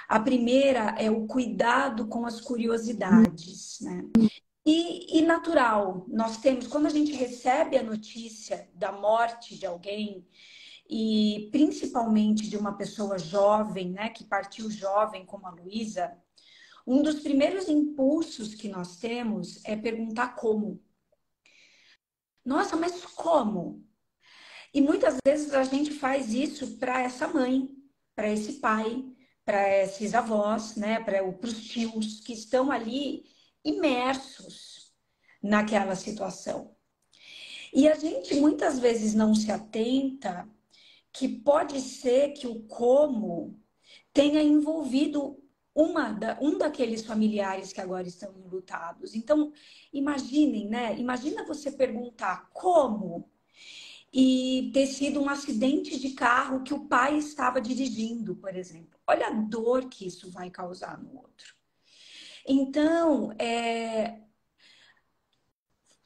[0.06, 4.04] A primeira é o cuidado com as curiosidades, né?
[4.64, 10.26] E, e, natural, nós temos, quando a gente recebe a notícia da morte de alguém,
[10.90, 16.12] e principalmente de uma pessoa jovem, né, que partiu jovem, como a Luísa,
[16.86, 20.80] um dos primeiros impulsos que nós temos é perguntar como.
[22.46, 23.84] Nossa, mas como?
[24.72, 27.68] E muitas vezes a gente faz isso para essa mãe,
[28.14, 29.04] para esse pai,
[29.44, 33.24] para esses avós, né, para os tios que estão ali
[33.64, 34.92] imersos
[35.42, 36.76] naquela situação.
[37.74, 40.48] E a gente muitas vezes não se atenta
[41.12, 43.60] que pode ser que o como
[44.12, 45.42] tenha envolvido
[45.76, 49.14] uma da, um daqueles familiares que agora estão enlutados.
[49.14, 49.52] Então,
[49.92, 50.98] imaginem, né?
[50.98, 53.30] Imagina você perguntar como
[54.10, 58.98] e ter sido um acidente de carro que o pai estava dirigindo, por exemplo.
[59.06, 61.54] Olha a dor que isso vai causar no outro.
[62.48, 64.22] Então, é...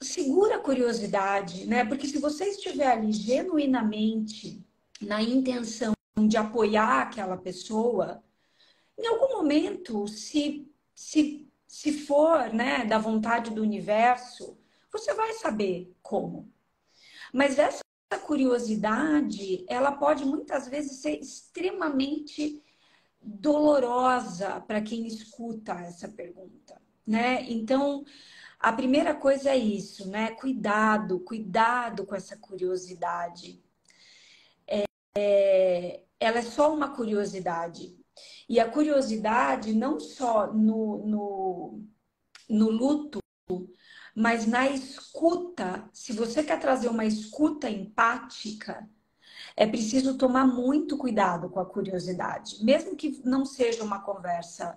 [0.02, 1.84] segura a curiosidade, né?
[1.84, 4.66] Porque se você estiver ali genuinamente
[5.00, 5.92] na intenção
[6.26, 8.22] de apoiar aquela pessoa,
[9.00, 14.58] em algum momento, se, se, se for né, da vontade do universo,
[14.92, 16.52] você vai saber como.
[17.32, 17.82] Mas essa
[18.24, 22.62] curiosidade, ela pode muitas vezes ser extremamente
[23.22, 27.42] dolorosa para quem escuta essa pergunta, né?
[27.50, 28.04] Então,
[28.58, 30.32] a primeira coisa é isso, né?
[30.32, 33.62] Cuidado, cuidado com essa curiosidade.
[34.66, 34.84] É,
[35.16, 37.99] é, ela é só uma curiosidade.
[38.50, 41.84] E a curiosidade, não só no, no,
[42.48, 43.20] no luto,
[44.12, 48.90] mas na escuta, se você quer trazer uma escuta empática,
[49.56, 54.76] é preciso tomar muito cuidado com a curiosidade, mesmo que não seja uma conversa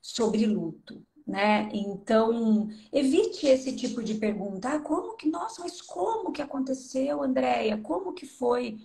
[0.00, 1.70] sobre luto, né?
[1.72, 4.68] Então, evite esse tipo de pergunta.
[4.68, 7.78] Ah, como que, nossa, mas como que aconteceu, Andréia?
[7.78, 8.80] Como que foi?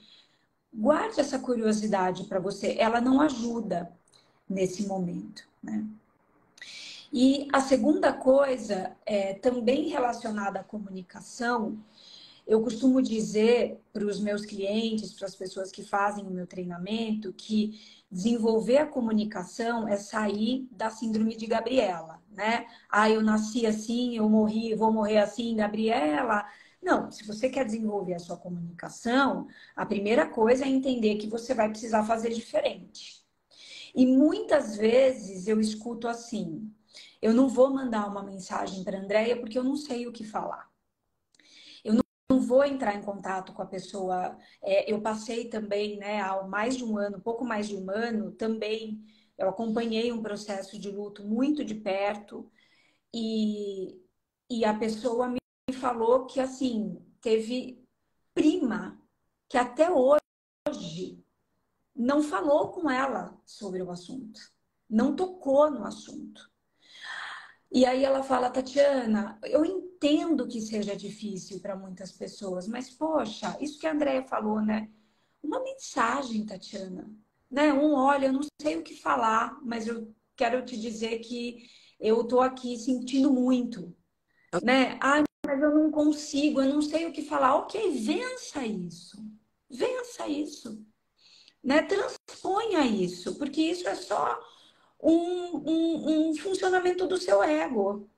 [0.72, 3.97] Guarde essa curiosidade para você, ela não ajuda
[4.50, 5.86] nesse momento, né?
[7.12, 11.78] E a segunda coisa, é, também relacionada à comunicação,
[12.46, 17.34] eu costumo dizer para os meus clientes, para as pessoas que fazem o meu treinamento,
[17.34, 17.80] que
[18.10, 22.66] desenvolver a comunicação é sair da síndrome de Gabriela, né?
[22.90, 26.46] Ah, eu nasci assim, eu morri, vou morrer assim, Gabriela.
[26.82, 31.54] Não, se você quer desenvolver a sua comunicação, a primeira coisa é entender que você
[31.54, 33.17] vai precisar fazer diferente.
[33.96, 36.74] E muitas vezes eu escuto assim:
[37.22, 40.24] eu não vou mandar uma mensagem para a Andrea porque eu não sei o que
[40.24, 40.70] falar.
[41.84, 41.94] Eu
[42.30, 44.38] não vou entrar em contato com a pessoa.
[44.62, 48.32] É, eu passei também, né, há mais de um ano, pouco mais de um ano,
[48.32, 49.04] também
[49.38, 52.52] Eu acompanhei um processo de luto muito de perto
[53.14, 54.02] e,
[54.50, 55.40] e a pessoa me
[55.74, 57.84] falou que, assim, teve
[58.34, 59.02] prima
[59.50, 60.22] que até hoje
[61.98, 64.40] não falou com ela sobre o assunto,
[64.90, 66.50] não tocou no assunto.
[67.72, 73.58] E aí ela fala, Tatiana, eu entendo que seja difícil para muitas pessoas, mas poxa,
[73.60, 74.90] isso que a Andrea falou, né?
[75.44, 77.10] Uma mensagem, Tatiana,
[77.52, 77.74] né?
[77.74, 81.68] Um, olha, eu não sei o que falar, mas eu quero te dizer que
[82.00, 83.94] eu tô aqui sentindo muito,
[84.64, 84.98] né?
[85.02, 87.56] Ai, mas eu não consigo, eu não sei o que falar.
[87.56, 89.18] Ok, vença isso,
[89.70, 90.86] vença isso,
[91.64, 91.82] né?
[91.84, 94.40] Transponha isso, porque isso é só
[95.02, 98.10] um, um, um funcionamento do seu ego.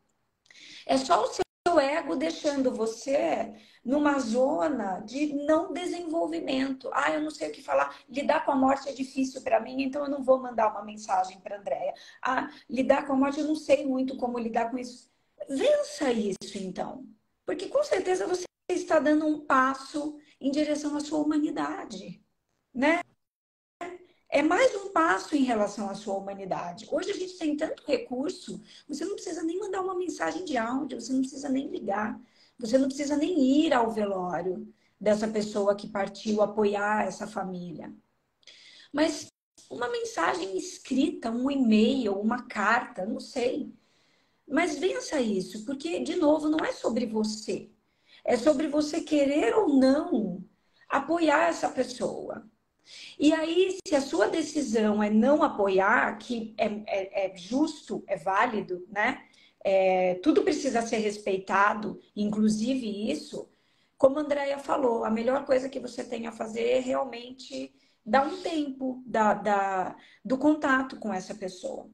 [0.86, 6.90] É só o seu ego deixando você numa zona de não desenvolvimento.
[6.94, 7.98] Ah, eu não sei o que falar.
[8.10, 11.40] Lidar com a morte é difícil para mim, então eu não vou mandar uma mensagem
[11.40, 11.94] para Andréia.
[12.22, 15.10] Ah, lidar com a morte eu não sei muito como lidar com isso.
[15.50, 17.08] Vença isso então,
[17.46, 22.24] porque com certeza você está dando um passo em direção à sua humanidade,
[22.74, 23.02] né?
[24.30, 26.88] É mais um passo em relação à sua humanidade.
[26.92, 31.02] Hoje a gente tem tanto recurso, você não precisa nem mandar uma mensagem de áudio,
[31.02, 32.20] você não precisa nem ligar,
[32.58, 37.92] você não precisa nem ir ao velório dessa pessoa que partiu apoiar essa família.
[38.94, 39.28] Mas
[39.70, 43.74] uma mensagem escrita, um e-mail, uma carta, não sei.
[44.48, 47.72] Mas vença isso, porque, de novo, não é sobre você.
[48.24, 50.44] É sobre você querer ou não
[50.88, 52.48] apoiar essa pessoa.
[53.20, 58.18] E aí, se a sua decisão é não apoiar, que é, é, é justo, é
[58.18, 59.24] válido, né?
[59.64, 63.50] É, tudo precisa ser respeitado, inclusive isso.
[63.98, 67.74] Como a Andrea falou, a melhor coisa que você tem a fazer é realmente
[68.06, 71.90] dar um tempo da, da, do contato com essa pessoa.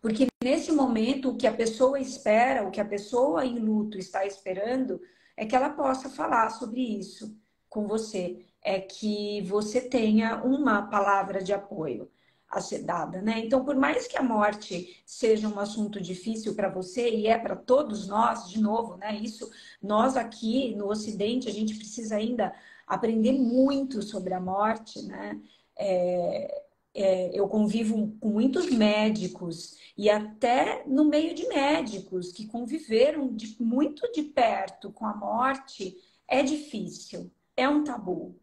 [0.00, 4.24] Porque nesse momento, o que a pessoa espera, o que a pessoa em luto está
[4.24, 5.00] esperando,
[5.36, 7.36] é que ela possa falar sobre isso
[7.68, 12.10] com você é que você tenha uma palavra de apoio
[12.50, 13.38] a ser dada, né?
[13.38, 17.54] Então, por mais que a morte seja um assunto difícil para você e é para
[17.54, 19.14] todos nós, de novo, né?
[19.16, 19.48] Isso
[19.80, 22.52] nós aqui no Ocidente a gente precisa ainda
[22.86, 25.40] aprender muito sobre a morte, né?
[25.78, 33.32] É, é, eu convivo com muitos médicos e até no meio de médicos que conviveram
[33.32, 35.96] de, muito de perto com a morte
[36.26, 38.36] é difícil, é um tabu.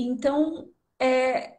[0.00, 0.70] Então,
[1.00, 1.58] é,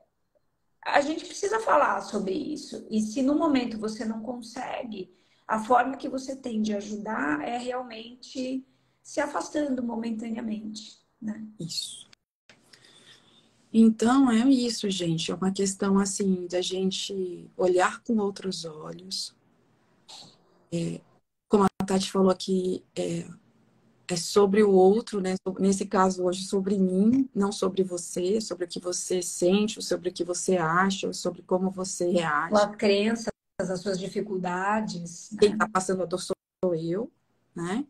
[0.81, 2.87] a gente precisa falar sobre isso.
[2.89, 5.13] E se no momento você não consegue,
[5.45, 8.65] a forma que você tem de ajudar é realmente
[9.03, 10.97] se afastando momentaneamente.
[11.21, 11.45] Né?
[11.59, 12.07] Isso.
[13.73, 15.31] Então é isso, gente.
[15.31, 19.35] É uma questão assim da gente olhar com outros olhos.
[20.71, 21.01] É,
[21.49, 23.27] como a Tati falou aqui, é,
[24.09, 25.35] é sobre o outro, né?
[25.59, 30.11] Nesse caso hoje sobre mim, não sobre você, sobre o que você sente, sobre o
[30.11, 32.55] que você acha, sobre como você reage.
[32.55, 35.29] As crenças, as suas dificuldades.
[35.31, 35.37] Né?
[35.39, 37.11] Quem está passando a dor sou eu,
[37.55, 37.85] né?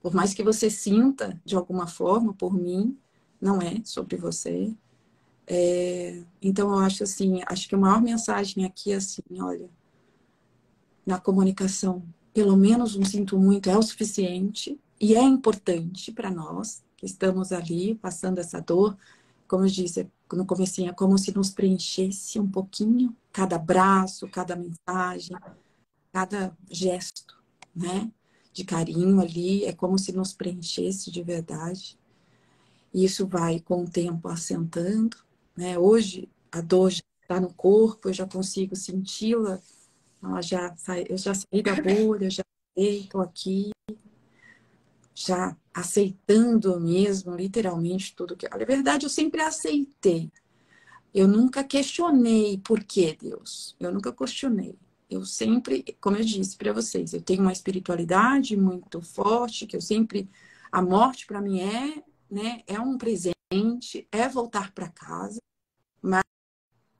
[0.00, 2.96] Por mais que você sinta de alguma forma por mim,
[3.40, 4.72] não é sobre você.
[5.50, 6.22] É...
[6.42, 9.68] então eu acho assim, acho que a maior mensagem aqui é assim, olha,
[11.06, 12.02] na comunicação,
[12.34, 17.52] pelo menos um sinto muito é o suficiente e é importante para nós que estamos
[17.52, 18.96] ali passando essa dor,
[19.46, 24.54] como eu disse no começo, é como se nos preenchesse um pouquinho cada abraço, cada
[24.56, 25.36] mensagem,
[26.12, 27.40] cada gesto,
[27.74, 28.10] né?
[28.52, 31.98] De carinho ali, é como se nos preenchesse de verdade.
[32.92, 35.16] E isso vai com o tempo assentando,
[35.56, 35.78] né?
[35.78, 39.60] Hoje a dor já está no corpo, eu já consigo senti-la,
[40.42, 40.74] já
[41.08, 42.42] eu já saí da bolha, já
[42.76, 43.70] estou aqui,
[45.18, 48.48] já aceitando mesmo, literalmente, tudo que.
[48.48, 50.30] Na verdade, eu sempre aceitei.
[51.12, 53.74] Eu nunca questionei por que Deus.
[53.80, 54.78] Eu nunca questionei.
[55.10, 59.80] Eu sempre, como eu disse para vocês, eu tenho uma espiritualidade muito forte, que eu
[59.80, 60.28] sempre.
[60.70, 65.40] A morte para mim é, né, é um presente, é voltar para casa,
[66.00, 66.22] mas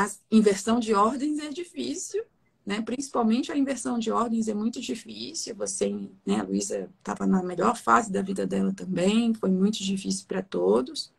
[0.00, 2.24] a inversão de ordens é difícil
[2.68, 2.82] né?
[2.82, 5.54] Principalmente a inversão de ordens é muito difícil.
[5.56, 5.88] Você,
[6.26, 10.42] né, a Luísa estava na melhor fase da vida dela também, foi muito difícil para
[10.42, 11.10] todos.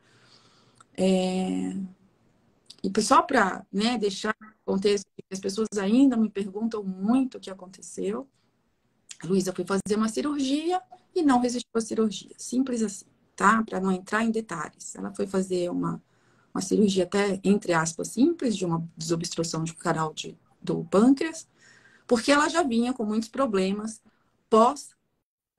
[0.95, 1.75] É...
[2.83, 8.27] E só para né, deixar contexto, as pessoas ainda me perguntam muito o que aconteceu.
[9.23, 10.79] A Luísa foi fazer uma cirurgia
[11.15, 12.35] e não resistiu à cirurgia.
[12.37, 13.63] Simples assim, tá?
[13.63, 14.95] Para não entrar em detalhes.
[14.95, 15.99] Ela foi fazer uma,
[16.53, 21.47] uma cirurgia até, entre aspas, simples, de uma desobstrução de canal de do pâncreas,
[22.07, 24.01] porque ela já vinha com muitos problemas
[24.49, 24.89] pós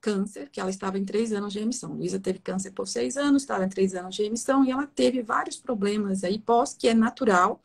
[0.01, 1.93] câncer, que ela estava em três anos de remissão.
[1.93, 5.23] Luísa teve câncer por seis anos, estava em três anos de remissão, e ela teve
[5.23, 7.63] vários problemas aí pós, que é natural,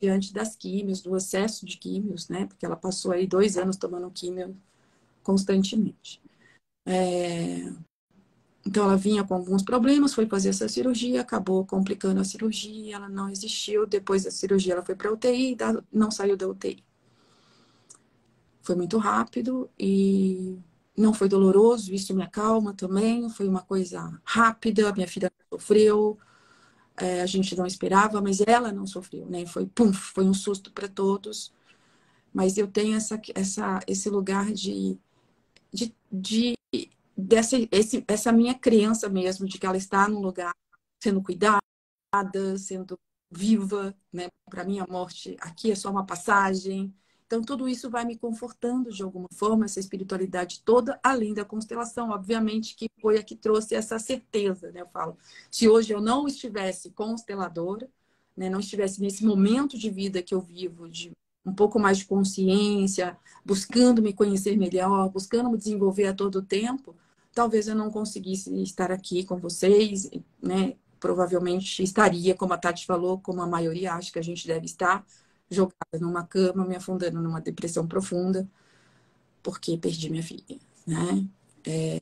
[0.00, 2.46] diante das químios, do excesso de químios, né?
[2.46, 4.56] Porque ela passou aí dois anos tomando químio
[5.22, 6.20] constantemente.
[6.86, 7.72] É...
[8.66, 13.08] Então, ela vinha com alguns problemas, foi fazer essa cirurgia, acabou complicando a cirurgia, ela
[13.08, 13.86] não existiu.
[13.86, 15.56] Depois da cirurgia, ela foi para UTI,
[15.92, 16.82] não saiu da UTI.
[18.62, 20.58] Foi muito rápido e
[20.96, 23.28] não foi doloroso, isso me acalma também.
[23.28, 26.18] Foi uma coisa rápida, minha filha sofreu,
[26.96, 29.46] é, a gente não esperava, mas ela não sofreu, né?
[29.46, 31.52] Foi pum, foi um susto para todos.
[32.32, 34.98] Mas eu tenho essa, essa, esse lugar de,
[35.72, 36.54] de, de
[37.16, 40.52] dessa esse, essa minha crença mesmo de que ela está num lugar
[41.02, 41.60] sendo cuidada,
[42.58, 42.98] sendo
[43.30, 44.28] viva, né?
[44.48, 46.94] Para mim a morte aqui é só uma passagem.
[47.26, 52.10] Então, tudo isso vai me confortando de alguma forma, essa espiritualidade toda, além da constelação,
[52.10, 54.82] obviamente, que foi a que trouxe essa certeza, né?
[54.82, 55.18] Eu falo,
[55.50, 57.90] se hoje eu não estivesse consteladora,
[58.36, 61.12] né, não estivesse nesse momento de vida que eu vivo, de
[61.44, 66.96] um pouco mais de consciência, buscando me conhecer melhor, buscando me desenvolver a todo tempo,
[67.34, 70.10] talvez eu não conseguisse estar aqui com vocês,
[70.42, 70.76] né?
[71.00, 75.04] Provavelmente estaria, como a Tati falou, como a maioria acha que a gente deve estar,
[75.50, 78.48] jogada numa cama, me afundando numa depressão profunda,
[79.42, 81.26] porque perdi minha filha, né?
[81.66, 81.98] É,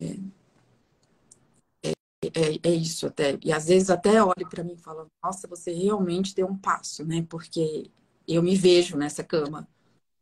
[1.82, 1.90] é,
[2.28, 3.38] é, é isso até.
[3.44, 7.04] E às vezes até olho para mim e falo, nossa, você realmente deu um passo,
[7.04, 7.26] né?
[7.28, 7.90] Porque
[8.26, 9.68] eu me vejo nessa cama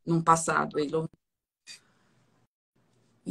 [0.06, 0.78] num passado.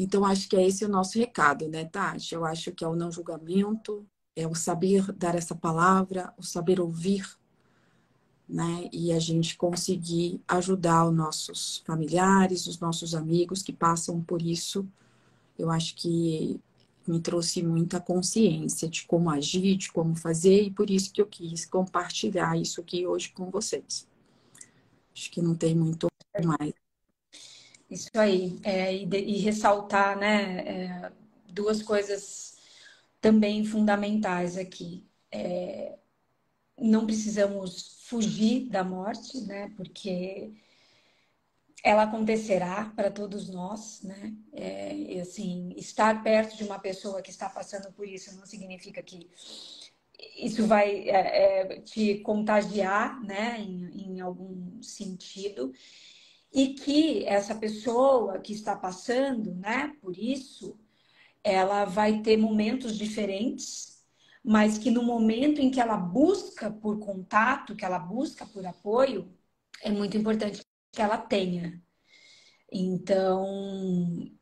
[0.01, 2.33] Então, acho que é esse o nosso recado, né, Tati?
[2.33, 6.79] Eu acho que é o não julgamento, é o saber dar essa palavra, o saber
[6.79, 7.25] ouvir
[8.49, 8.89] né?
[8.91, 14.87] E a gente conseguir ajudar os nossos familiares, os nossos amigos que passam por isso.
[15.57, 16.59] Eu acho que
[17.07, 21.27] me trouxe muita consciência de como agir, de como fazer, e por isso que eu
[21.27, 24.07] quis compartilhar isso aqui hoje com vocês.
[25.13, 26.07] Acho que não tem muito
[26.43, 26.73] mais.
[27.89, 31.11] Isso aí, é, e, de, e, ressaltar, né, é,
[31.47, 32.57] duas coisas
[33.19, 35.03] também fundamentais aqui.
[35.31, 35.97] É,
[36.77, 39.71] não precisamos fugir da morte, né?
[39.75, 40.53] Porque
[41.83, 44.33] ela acontecerá para todos nós, né?
[44.53, 49.29] É, assim, estar perto de uma pessoa que está passando por isso não significa que
[50.37, 53.59] isso vai é, é, te contagiar, né?
[53.59, 55.73] Em, em algum sentido
[56.53, 59.93] e que essa pessoa que está passando, né?
[60.01, 60.79] Por isso,
[61.43, 63.89] ela vai ter momentos diferentes
[64.43, 69.31] mas que no momento em que ela busca por contato, que ela busca por apoio,
[69.83, 71.81] é muito importante que ela tenha.
[72.71, 73.45] Então,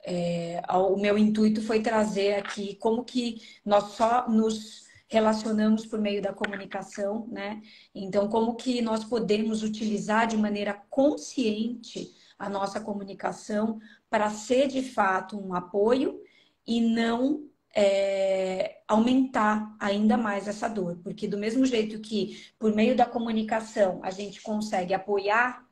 [0.06, 6.22] é, o meu intuito foi trazer aqui como que nós só nos relacionamos por meio
[6.22, 7.62] da comunicação, né?
[7.96, 13.80] Então, como que nós podemos utilizar de maneira consciente a nossa comunicação
[14.10, 16.22] para ser de fato um apoio
[16.66, 22.96] e não é, aumentar ainda mais essa dor, porque do mesmo jeito que por meio
[22.96, 25.66] da comunicação a gente consegue apoiar,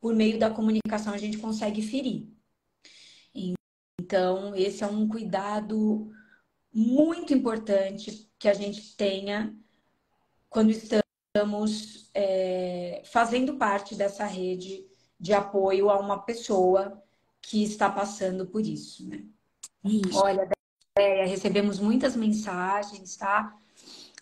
[0.00, 2.28] por meio da comunicação a gente consegue ferir.
[4.00, 6.10] Então, esse é um cuidado
[6.72, 9.54] muito importante que a gente tenha
[10.48, 14.86] quando estamos é, fazendo parte dessa rede
[15.18, 17.02] de apoio a uma pessoa
[17.40, 19.24] que está passando por isso, né?
[19.84, 20.18] Isso.
[20.18, 20.48] Olha,
[20.96, 23.56] é, recebemos muitas mensagens, tá?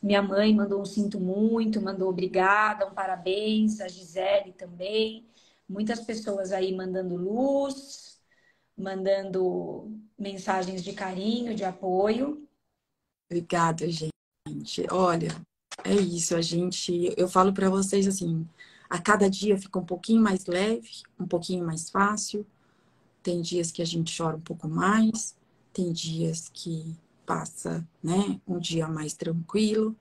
[0.03, 5.27] Minha mãe mandou um sinto muito, mandou obrigada, um parabéns, a Gisele também.
[5.69, 8.16] Muitas pessoas aí mandando luz,
[8.77, 12.47] mandando mensagens de carinho, de apoio.
[13.31, 14.87] Obrigada, gente.
[14.91, 15.29] Olha,
[15.85, 18.47] é isso, a gente, eu falo para vocês assim,
[18.89, 22.47] a cada dia fica um pouquinho mais leve, um pouquinho mais fácil.
[23.23, 25.37] Tem dias que a gente chora um pouco mais,
[25.73, 29.97] tem dias que passa, né, um dia mais tranquilo.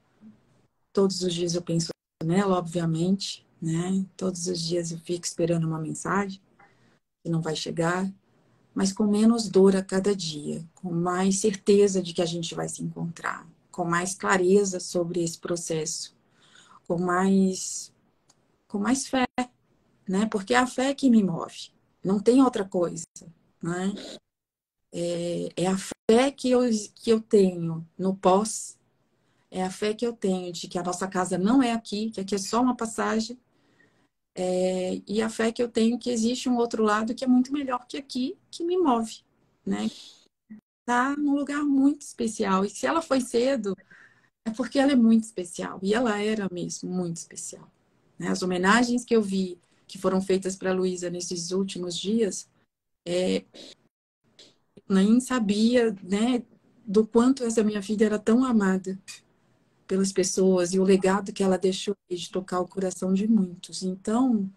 [0.94, 1.90] Todos os dias eu penso
[2.24, 4.06] nela, obviamente, né?
[4.16, 6.40] Todos os dias eu fico esperando uma mensagem
[7.24, 8.10] que não vai chegar,
[8.76, 12.70] mas com menos dor a cada dia, com mais certeza de que a gente vai
[12.70, 16.16] se encontrar, com mais clareza sobre esse processo,
[16.88, 17.92] com mais
[18.68, 19.26] com mais fé,
[20.08, 20.28] né?
[20.28, 21.72] Porque é a fé que me move,
[22.04, 23.06] não tem outra coisa,
[23.64, 23.94] né?
[24.96, 26.62] é, é a fé que eu,
[26.96, 28.80] que eu tenho no pós,
[29.52, 32.22] é a fé que eu tenho de que a nossa casa não é aqui, que
[32.22, 33.38] aqui é só uma passagem,
[34.38, 37.54] É, e a fé que eu tenho que existe um outro lado que é muito
[37.54, 39.20] melhor que aqui, que me move,
[39.66, 39.90] né?
[40.86, 42.66] Tá num lugar muito especial.
[42.66, 43.76] E se ela foi cedo,
[44.46, 45.80] é porque ela é muito especial.
[45.82, 47.72] E ela era mesmo muito especial.
[48.20, 48.28] Né?
[48.28, 49.58] As homenagens que eu vi
[49.88, 52.50] que foram feitas para Luísa nesses últimos dias,
[53.08, 53.44] é,
[54.90, 56.44] nem sabia né,
[56.86, 59.00] do quanto essa minha filha era tão amada
[59.88, 63.84] pelas pessoas e o legado que ela deixou de tocar o coração de muitos.
[63.84, 64.50] Então,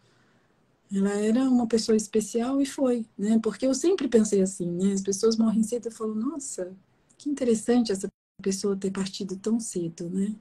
[0.92, 3.38] ela era uma pessoa especial e foi, né?
[3.42, 4.92] Porque eu sempre pensei assim, né?
[4.92, 6.74] As pessoas morrem cedo e falam, nossa,
[7.16, 8.08] que interessante essa
[8.42, 10.34] pessoa ter partido tão cedo, né?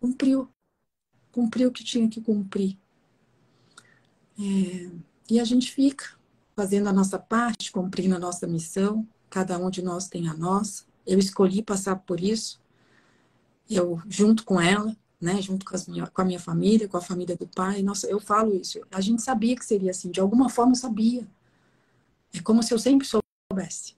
[0.00, 0.48] Cumpriu,
[1.30, 2.76] cumpriu o que tinha que cumprir.
[4.38, 4.90] É,
[5.30, 6.16] e a gente fica
[6.56, 10.84] fazendo a nossa parte, cumprindo a nossa missão, cada um de nós tem a nossa.
[11.06, 12.60] Eu escolhi passar por isso,
[13.76, 17.36] eu junto com ela, né, junto com, minha, com, a minha família, com a família
[17.36, 17.82] do pai.
[17.82, 18.80] Nossa, eu falo isso.
[18.90, 21.26] A gente sabia que seria assim, de alguma forma eu sabia.
[22.34, 23.94] É como se eu sempre soubesse.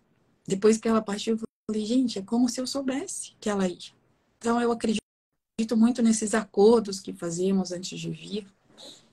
[0.46, 3.92] Depois que ela partiu, eu falei, gente, é como se eu soubesse que ela ia.
[4.38, 5.00] Então eu acredito
[5.76, 8.46] muito nesses acordos que fazemos antes de vir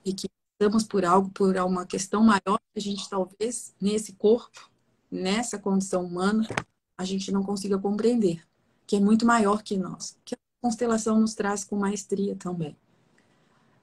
[0.04, 0.28] e que
[0.62, 4.70] estamos por algo, por uma questão maior que a gente talvez nesse corpo,
[5.10, 6.48] nessa condição humana,
[6.98, 8.46] a gente não consiga compreender,
[8.86, 12.78] que é muito maior que nós, que constelação nos traz com maestria também.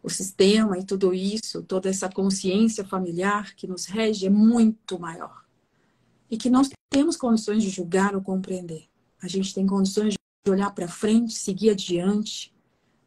[0.02, 5.44] O sistema e tudo isso, toda essa consciência familiar que nos rege é muito maior.
[6.30, 8.88] E que nós temos condições de julgar ou compreender.
[9.20, 12.54] A gente tem condições de olhar para frente, seguir adiante,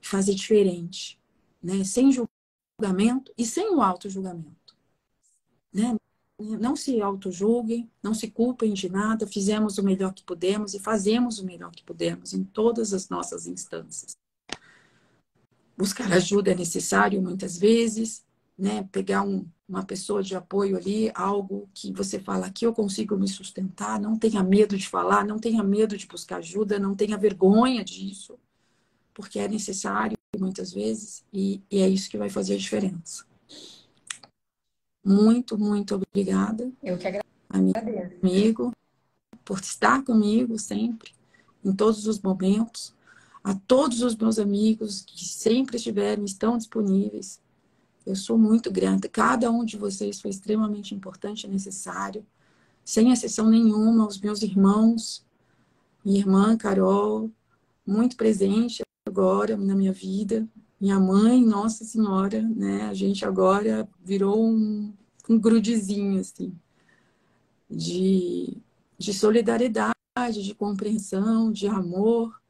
[0.02, 1.20] fazer diferente,
[1.64, 1.84] né?
[1.84, 4.76] Sem julgamento e sem o auto-julgamento.
[5.74, 5.96] Né?
[6.58, 11.40] Não se auto-julguem, não se culpem de nada, fizemos o melhor que pudemos e fazemos
[11.40, 14.16] o melhor que pudemos em todas as nossas instâncias.
[15.78, 18.24] Buscar ajuda é necessário muitas vezes,
[18.58, 18.88] né?
[18.92, 23.28] pegar um, uma pessoa de apoio ali, algo que você fala aqui eu consigo me
[23.28, 27.84] sustentar, não tenha medo de falar, não tenha medo de buscar ajuda, não tenha vergonha
[27.84, 28.38] disso,
[29.14, 33.26] porque é necessário muitas vezes e, e é isso que vai fazer a diferença.
[35.04, 36.72] Muito, muito obrigada.
[36.84, 37.32] Eu que agradeço.
[38.22, 38.72] Amigo,
[39.44, 41.12] por estar comigo sempre,
[41.64, 42.94] em todos os momentos.
[43.44, 47.42] A todos os meus amigos que sempre estiveram, estão disponíveis.
[48.06, 49.10] Eu sou muito grata.
[49.10, 52.26] Cada um de vocês foi extremamente importante e necessário.
[52.86, 55.26] Sem exceção nenhuma, os meus irmãos,
[56.06, 57.32] minha irmã Carol,
[57.86, 60.48] muito presente agora na minha vida,
[60.82, 62.88] minha mãe, Nossa Senhora, né?
[62.88, 64.92] A gente agora virou um,
[65.30, 66.58] um grudezinho, assim,
[67.70, 68.58] de,
[68.98, 69.94] de solidariedade,
[70.44, 72.42] de compreensão, de amor.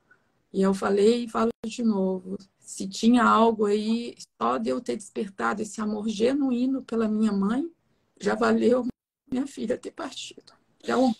[0.53, 2.38] E eu falei e falo de novo.
[2.57, 7.69] Se tinha algo aí, só de eu ter despertado esse amor genuíno pela minha mãe,
[8.17, 8.88] já valeu
[9.29, 10.53] minha filha ter partido.
[10.86, 11.13] Já o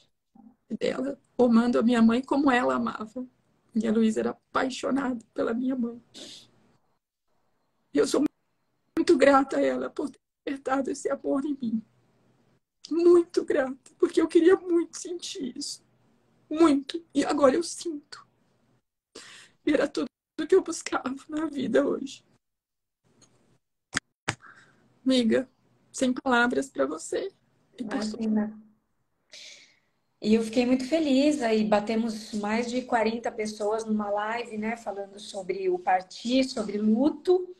[0.80, 3.28] dela, amando a minha mãe como ela amava.
[3.76, 6.01] Minha Luísa era apaixonada pela minha mãe.
[7.94, 8.24] E eu sou
[8.98, 11.84] muito grata a ela por ter despertado esse amor em mim.
[12.89, 15.84] Muito grata, porque eu queria muito sentir isso.
[16.50, 17.06] Muito.
[17.14, 18.28] E agora eu sinto.
[19.66, 20.08] E era tudo
[20.48, 22.26] que eu buscava na vida hoje.
[25.06, 25.50] Amiga,
[25.92, 27.32] sem palavras para você.
[27.80, 28.60] Imagina.
[30.22, 35.20] E eu fiquei muito feliz, aí batemos mais de 40 pessoas numa live, né, falando
[35.20, 37.56] sobre o partir, sobre luto.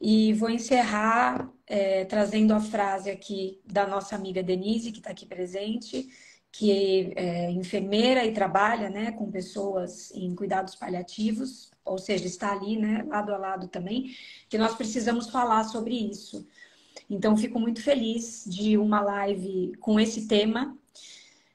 [0.00, 5.26] E vou encerrar é, trazendo a frase aqui da nossa amiga Denise, que está aqui
[5.26, 6.08] presente,
[6.52, 12.76] que é enfermeira e trabalha né, com pessoas em cuidados paliativos, ou seja, está ali
[12.76, 14.14] né, lado a lado também,
[14.48, 16.46] que nós precisamos falar sobre isso.
[17.08, 20.76] Então, fico muito feliz de uma live com esse tema.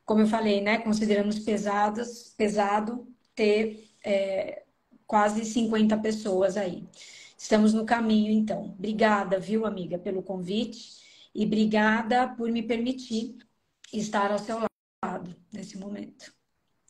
[0.06, 4.64] Como eu falei, né, consideramos pesadas, pesado ter é,
[5.08, 6.84] quase 50 pessoas aí.
[7.46, 8.74] Estamos no caminho, então.
[8.76, 13.38] Obrigada, viu, amiga, pelo convite e obrigada por me permitir
[13.94, 14.58] estar ao seu
[15.04, 16.34] lado nesse momento.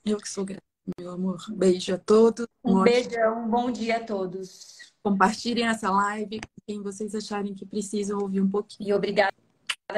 [0.06, 0.64] Eu que sou grata,
[0.98, 1.44] meu amor.
[1.50, 2.48] Beijo a todos.
[2.64, 4.78] Um, um beijão, um bom dia a todos.
[5.04, 8.92] Compartilhem essa live com quem vocês acharem que precisam ouvir um pouquinho.
[8.92, 9.36] E obrigada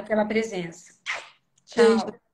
[0.08, 0.92] pela presença.
[1.68, 1.86] Tchau.
[1.86, 2.27] Beijo.